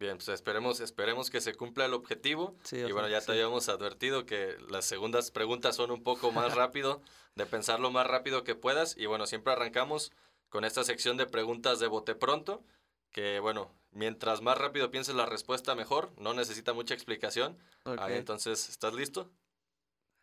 Bien, 0.00 0.16
pues 0.16 0.28
esperemos, 0.28 0.80
esperemos 0.80 1.30
que 1.30 1.40
se 1.40 1.54
cumpla 1.54 1.84
el 1.84 1.94
objetivo. 1.94 2.56
Sí, 2.62 2.76
y 2.76 2.92
bueno, 2.92 3.08
ya 3.08 3.20
te 3.20 3.32
habíamos 3.32 3.68
advertido 3.68 4.26
que 4.26 4.56
las 4.68 4.84
segundas 4.84 5.30
preguntas 5.30 5.76
son 5.76 5.90
un 5.90 6.02
poco 6.02 6.32
más 6.32 6.54
rápido, 6.54 7.02
de 7.34 7.46
pensar 7.46 7.80
lo 7.80 7.90
más 7.90 8.06
rápido 8.06 8.44
que 8.44 8.54
puedas. 8.54 8.96
Y 8.96 9.06
bueno, 9.06 9.26
siempre 9.26 9.52
arrancamos 9.52 10.12
con 10.48 10.64
esta 10.64 10.84
sección 10.84 11.16
de 11.16 11.26
preguntas 11.26 11.78
de 11.78 11.88
bote 11.88 12.14
pronto 12.14 12.64
que 13.12 13.40
bueno, 13.40 13.74
mientras 13.90 14.42
más 14.42 14.58
rápido 14.58 14.90
pienses 14.90 15.14
la 15.14 15.26
respuesta, 15.26 15.74
mejor. 15.74 16.12
No 16.18 16.34
necesita 16.34 16.72
mucha 16.72 16.94
explicación. 16.94 17.58
Okay. 17.84 17.98
Ahí, 18.00 18.14
entonces, 18.18 18.68
¿estás 18.68 18.94
listo? 18.94 19.30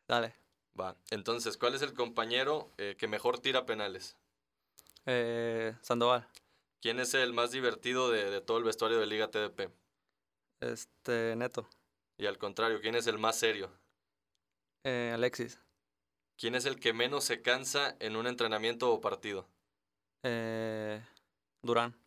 Dale. 0.08 0.36
Va. 0.80 0.96
Entonces, 1.10 1.58
¿cuál 1.58 1.76
es 1.76 1.82
el 1.82 1.94
compañero 1.94 2.72
eh, 2.78 2.96
que 2.98 3.08
mejor 3.08 3.40
tira 3.40 3.66
penales? 3.66 4.18
Eh, 5.06 5.76
Sandoval. 5.82 6.28
¿Quién 6.86 7.00
es 7.00 7.16
el 7.16 7.34
más 7.34 7.50
divertido 7.50 8.12
de, 8.12 8.30
de, 8.30 8.42
todo 8.42 8.60
el 8.60 8.64
vestuario 8.64 9.00
de 9.00 9.08
Liga 9.08 9.32
TDP? 9.32 9.72
Este, 10.60 11.36
Neto. 11.36 11.68
Y 12.16 12.28
al 12.28 12.38
contrario, 12.38 12.80
¿quién 12.80 12.94
es 12.94 13.08
el 13.08 13.18
más 13.18 13.40
serio? 13.40 13.72
Eh, 14.84 15.10
Alexis. 15.12 15.60
¿Quién 16.38 16.54
es 16.54 16.66
el 16.66 16.80
que 16.80 16.94
menos 16.94 17.24
se 17.24 17.42
cansa 17.42 17.96
en 18.00 18.16
un 18.16 18.28
entrenamiento 18.28 18.94
o 18.94 19.02
partido? 19.02 19.50
Eh, 20.22 21.04
Durán. 21.64 21.98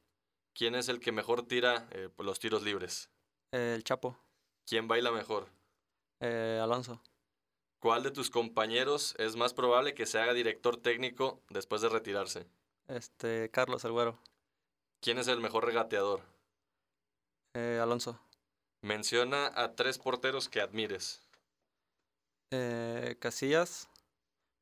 ¿Quién 0.54 0.76
es 0.76 0.88
el 0.88 1.00
que 1.00 1.10
mejor 1.10 1.48
tira 1.48 1.88
eh, 1.90 2.08
los 2.18 2.38
tiros 2.38 2.62
libres? 2.62 3.10
Eh, 3.50 3.72
el 3.74 3.82
Chapo. 3.82 4.16
¿Quién 4.64 4.86
baila 4.86 5.10
mejor? 5.10 5.48
Eh, 6.20 6.60
Alonso. 6.62 7.02
¿Cuál 7.80 8.04
de 8.04 8.12
tus 8.12 8.30
compañeros 8.30 9.16
es 9.18 9.34
más 9.34 9.54
probable 9.54 9.94
que 9.94 10.06
se 10.06 10.20
haga 10.20 10.34
director 10.34 10.76
técnico 10.76 11.42
después 11.48 11.82
de 11.82 11.88
retirarse? 11.88 12.46
Este, 12.86 13.50
Carlos, 13.50 13.84
el 13.84 13.90
güero. 13.90 14.20
¿Quién 15.00 15.18
es 15.18 15.28
el 15.28 15.40
mejor 15.40 15.64
regateador? 15.64 16.22
Eh, 17.54 17.78
Alonso. 17.80 18.18
Menciona 18.82 19.52
a 19.54 19.74
tres 19.74 19.98
porteros 19.98 20.48
que 20.48 20.60
admires. 20.60 21.20
Eh, 22.50 23.16
Casillas, 23.20 23.88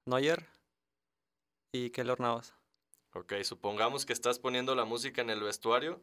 Neuer 0.06 0.46
y 1.72 1.90
Keylor 1.90 2.20
Navas. 2.20 2.54
Ok, 3.12 3.34
supongamos 3.44 4.04
que 4.04 4.12
estás 4.12 4.38
poniendo 4.38 4.74
la 4.74 4.84
música 4.84 5.22
en 5.22 5.30
el 5.30 5.40
vestuario. 5.40 6.00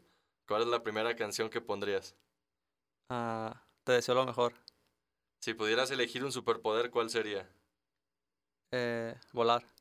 ¿Cuál 0.47 0.63
es 0.63 0.67
la 0.67 0.83
primera 0.83 1.15
canción 1.15 1.49
que 1.49 1.61
pondrías? 1.61 2.15
Ah, 3.09 3.63
te 3.83 3.93
deseo 3.93 4.15
lo 4.15 4.25
mejor. 4.25 4.53
Si 5.41 5.53
pudieras 5.53 5.91
elegir 5.91 6.23
un 6.23 6.31
superpoder, 6.31 6.89
¿cuál 6.89 7.09
sería? 7.09 7.49
Eh, 8.71 9.15
volar. 9.31 9.72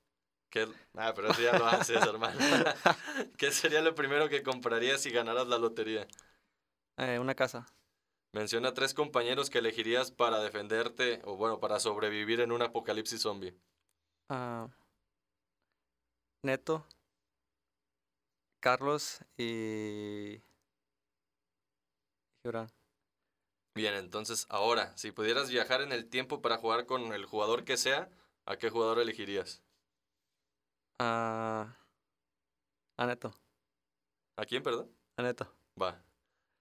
¿Qué? 0.52 0.68
Ah, 0.94 1.14
pero 1.16 1.30
eso 1.30 1.40
ya 1.40 1.54
lo 1.54 1.64
haces, 1.64 2.04
hermano. 2.04 2.38
¿Qué 3.38 3.50
sería 3.50 3.80
lo 3.80 3.94
primero 3.94 4.28
que 4.28 4.42
comprarías 4.42 5.00
si 5.00 5.10
ganaras 5.10 5.46
la 5.48 5.56
lotería? 5.56 6.06
Eh, 6.98 7.18
una 7.18 7.34
casa. 7.34 7.66
Menciona 8.34 8.74
tres 8.74 8.92
compañeros 8.92 9.48
que 9.48 9.58
elegirías 9.60 10.10
para 10.10 10.40
defenderte 10.40 11.22
o, 11.24 11.36
bueno, 11.36 11.58
para 11.58 11.80
sobrevivir 11.80 12.40
en 12.40 12.52
un 12.52 12.60
apocalipsis 12.60 13.22
zombie. 13.22 13.54
Ah, 14.28 14.68
Neto, 16.44 16.86
Carlos 18.60 19.24
y 19.38 20.42
Gibran. 22.44 22.68
Bien, 23.74 23.94
entonces 23.94 24.46
ahora, 24.50 24.96
si 24.98 25.12
pudieras 25.12 25.50
viajar 25.50 25.80
en 25.80 25.92
el 25.92 26.08
tiempo 26.10 26.42
para 26.42 26.58
jugar 26.58 26.84
con 26.84 27.14
el 27.14 27.24
jugador 27.24 27.64
que 27.64 27.78
sea, 27.78 28.10
¿a 28.44 28.56
qué 28.56 28.68
jugador 28.68 28.98
elegirías? 28.98 29.62
Ah, 31.04 31.66
a 32.96 33.06
Neto, 33.06 33.34
¿A 34.36 34.44
quién, 34.44 34.62
perdón? 34.62 34.88
a 35.16 35.22
Neto, 35.22 35.52
Va. 35.80 36.00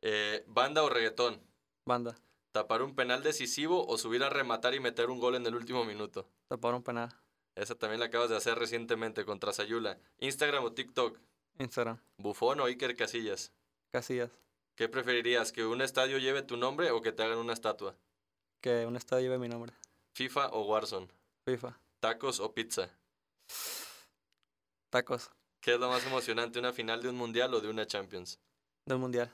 Eh, 0.02 0.44
¿Banda 0.48 0.82
o 0.84 0.90
reggaetón? 0.90 1.40
banda, 1.86 2.16
¿Tapar 2.52 2.82
un 2.82 2.96
penal 2.96 3.22
decisivo 3.22 3.86
o 3.86 4.00
subir 4.00 4.24
a 4.24 4.32
rematar 4.32 4.74
y 4.74 4.80
meter 4.80 5.12
un 5.12 5.20
gol 5.20 5.36
en 5.36 5.46
el 5.46 5.54
último 5.54 5.86
minuto? 5.86 6.28
tapar 6.48 6.74
un 6.74 6.82
penal, 6.82 7.10
Esa 7.54 7.76
también 7.76 8.00
la 8.00 8.08
acabas 8.08 8.32
de 8.32 8.38
hacer 8.38 8.58
recientemente 8.58 9.26
contra 9.26 9.54
Sayula. 9.54 10.00
¿Instagram 10.18 10.64
o 10.64 10.74
TikTok? 10.74 11.20
Instagram, 11.60 12.00
¿Bufón 12.18 12.62
o 12.62 12.66
Iker 12.66 12.96
Casillas? 12.96 13.54
Casillas, 13.92 14.32
¿Qué 14.76 14.90
preferirías, 14.90 15.52
que 15.52 15.68
un 15.68 15.84
estadio 15.84 16.18
lleve 16.18 16.42
tu 16.42 16.58
nombre 16.58 16.90
o 16.90 17.02
que 17.04 17.12
te 17.12 17.22
hagan 17.22 17.38
una 17.38 17.54
estatua? 17.54 17.96
que 18.60 18.88
un 18.88 18.96
estadio 18.96 19.22
lleve 19.26 19.38
mi 19.38 19.50
nombre, 19.50 19.72
¿FIFA 20.16 20.48
o 20.54 20.64
Warzone? 20.66 21.10
FIFA, 21.46 21.78
¿Tacos 22.00 22.40
o 22.40 22.56
pizza? 22.56 22.90
Tacos, 24.92 25.32
¿Qué 25.62 25.74
es 25.74 25.80
lo 25.80 25.90
más 25.90 26.06
emocionante, 26.06 26.60
una 26.60 26.74
final 26.74 27.02
de 27.02 27.10
un 27.10 27.16
mundial 27.16 27.54
o 27.54 27.62
de 27.62 27.70
una 27.70 27.88
Champions? 27.88 28.40
del 28.86 28.98
mundial. 28.98 29.32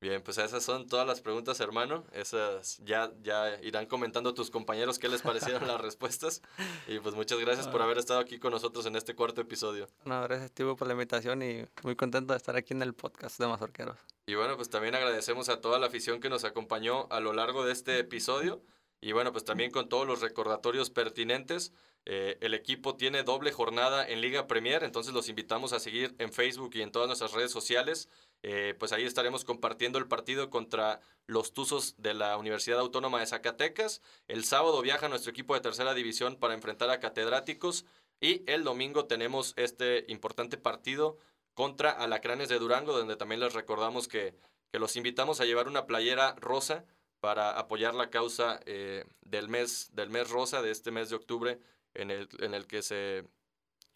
Bien, 0.00 0.22
pues 0.22 0.38
esas 0.38 0.62
son 0.62 0.86
todas 0.86 1.04
las 1.04 1.20
preguntas, 1.20 1.58
hermano. 1.58 2.04
Esas 2.12 2.78
ya, 2.84 3.10
ya 3.20 3.60
irán 3.62 3.86
comentando 3.86 4.32
tus 4.32 4.48
compañeros 4.50 5.00
qué 5.00 5.08
les 5.08 5.22
parecieron 5.22 5.66
las 5.66 5.80
respuestas. 5.80 6.40
Y 6.86 7.00
pues 7.00 7.16
muchas 7.16 7.40
gracias 7.40 7.66
por 7.66 7.82
haber 7.82 7.98
estado 7.98 8.20
aquí 8.20 8.38
con 8.38 8.52
nosotros 8.52 8.86
en 8.86 8.94
este 8.94 9.16
cuarto 9.16 9.40
episodio. 9.40 9.88
No, 10.04 10.22
gracias 10.22 10.52
Tibo 10.52 10.76
por 10.76 10.86
la 10.86 10.94
invitación 10.94 11.42
y 11.42 11.66
muy 11.82 11.96
contento 11.96 12.32
de 12.32 12.36
estar 12.36 12.54
aquí 12.54 12.74
en 12.74 12.82
el 12.82 12.94
podcast 12.94 13.40
de 13.40 13.48
Mazorqueros. 13.48 13.98
Y 14.26 14.36
bueno, 14.36 14.54
pues 14.54 14.70
también 14.70 14.94
agradecemos 14.94 15.48
a 15.48 15.60
toda 15.60 15.80
la 15.80 15.88
afición 15.88 16.20
que 16.20 16.28
nos 16.28 16.44
acompañó 16.44 17.08
a 17.10 17.18
lo 17.18 17.32
largo 17.32 17.64
de 17.64 17.72
este 17.72 17.98
episodio. 17.98 18.62
Y 19.00 19.10
bueno, 19.10 19.32
pues 19.32 19.44
también 19.44 19.72
con 19.72 19.88
todos 19.88 20.06
los 20.06 20.20
recordatorios 20.20 20.90
pertinentes. 20.90 21.72
Eh, 22.10 22.38
el 22.40 22.54
equipo 22.54 22.96
tiene 22.96 23.22
doble 23.22 23.52
jornada 23.52 24.08
en 24.08 24.22
Liga 24.22 24.46
Premier, 24.46 24.82
entonces 24.82 25.12
los 25.12 25.28
invitamos 25.28 25.74
a 25.74 25.78
seguir 25.78 26.14
en 26.18 26.32
Facebook 26.32 26.70
y 26.72 26.80
en 26.80 26.90
todas 26.90 27.06
nuestras 27.06 27.32
redes 27.32 27.50
sociales. 27.52 28.08
Eh, 28.42 28.74
pues 28.78 28.92
ahí 28.92 29.04
estaremos 29.04 29.44
compartiendo 29.44 29.98
el 29.98 30.08
partido 30.08 30.48
contra 30.48 31.02
los 31.26 31.52
Tuzos 31.52 31.96
de 31.98 32.14
la 32.14 32.38
Universidad 32.38 32.80
Autónoma 32.80 33.20
de 33.20 33.26
Zacatecas. 33.26 34.00
El 34.26 34.46
sábado 34.46 34.80
viaja 34.80 35.10
nuestro 35.10 35.30
equipo 35.30 35.52
de 35.52 35.60
tercera 35.60 35.92
división 35.92 36.36
para 36.36 36.54
enfrentar 36.54 36.88
a 36.88 36.98
Catedráticos. 36.98 37.84
Y 38.22 38.42
el 38.50 38.64
domingo 38.64 39.04
tenemos 39.04 39.52
este 39.56 40.06
importante 40.08 40.56
partido 40.56 41.18
contra 41.52 41.90
Alacranes 41.90 42.48
de 42.48 42.58
Durango, 42.58 42.96
donde 42.96 43.16
también 43.16 43.40
les 43.40 43.52
recordamos 43.52 44.08
que, 44.08 44.34
que 44.72 44.78
los 44.78 44.96
invitamos 44.96 45.42
a 45.42 45.44
llevar 45.44 45.68
una 45.68 45.84
playera 45.84 46.34
rosa 46.38 46.86
para 47.20 47.58
apoyar 47.58 47.94
la 47.94 48.08
causa 48.08 48.60
eh, 48.64 49.04
del, 49.20 49.50
mes, 49.50 49.90
del 49.92 50.08
mes 50.08 50.30
rosa 50.30 50.62
de 50.62 50.70
este 50.70 50.90
mes 50.90 51.10
de 51.10 51.16
octubre 51.16 51.58
en 51.94 52.10
el, 52.10 52.28
en 52.40 52.54
el 52.54 52.66
que 52.66 52.82
se 52.82 53.24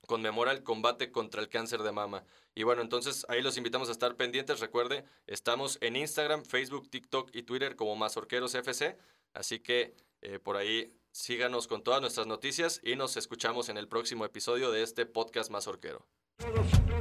conmemora 0.06 0.52
el 0.52 0.62
combate 0.62 1.10
contra 1.10 1.40
el 1.40 1.48
cáncer 1.48 1.82
de 1.82 1.92
mama. 1.92 2.24
Y 2.54 2.64
bueno, 2.64 2.82
entonces 2.82 3.24
ahí 3.28 3.40
los 3.40 3.56
invitamos 3.56 3.88
a 3.88 3.92
estar 3.92 4.16
pendientes. 4.16 4.60
Recuerde, 4.60 5.04
estamos 5.26 5.78
en 5.80 5.96
Instagram, 5.96 6.44
Facebook, 6.44 6.90
TikTok 6.90 7.30
y 7.34 7.42
Twitter 7.42 7.76
como 7.76 7.96
Mazorqueros 7.96 8.54
FC. 8.54 8.98
Así 9.32 9.60
que 9.60 9.94
eh, 10.20 10.38
por 10.38 10.56
ahí 10.56 10.92
síganos 11.12 11.66
con 11.66 11.82
todas 11.82 12.00
nuestras 12.00 12.26
noticias 12.26 12.80
y 12.82 12.96
nos 12.96 13.16
escuchamos 13.16 13.68
en 13.68 13.78
el 13.78 13.88
próximo 13.88 14.24
episodio 14.24 14.70
de 14.70 14.82
este 14.82 15.06
podcast 15.06 15.50
Mazorquero. 15.50 16.06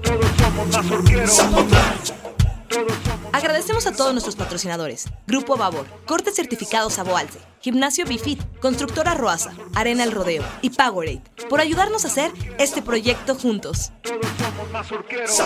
Todos 0.03 0.27
somos 0.37 0.67
mazorqueros. 0.67 1.37
Todos 2.69 2.93
somos 2.93 3.10
Agradecemos 3.33 3.87
a 3.87 3.93
todos 3.93 4.11
nuestros 4.11 4.35
patrocinadores. 4.35 5.07
Grupo 5.25 5.55
Babor, 5.55 5.85
Cortes 6.05 6.35
Certificados 6.35 6.99
Aboalce, 6.99 7.39
Gimnasio 7.61 8.05
Bifit, 8.05 8.41
Constructora 8.59 9.13
Roasa, 9.13 9.53
Arena 9.73 10.03
El 10.03 10.11
Rodeo 10.11 10.43
y 10.61 10.71
Powerade 10.71 11.21
por 11.49 11.61
ayudarnos 11.61 12.03
a 12.05 12.07
hacer 12.07 12.31
este 12.57 12.81
proyecto 12.81 13.35
juntos. 13.35 13.91
Todos 14.03 14.25
somos 14.37 14.71
mazorqueros. 14.71 15.41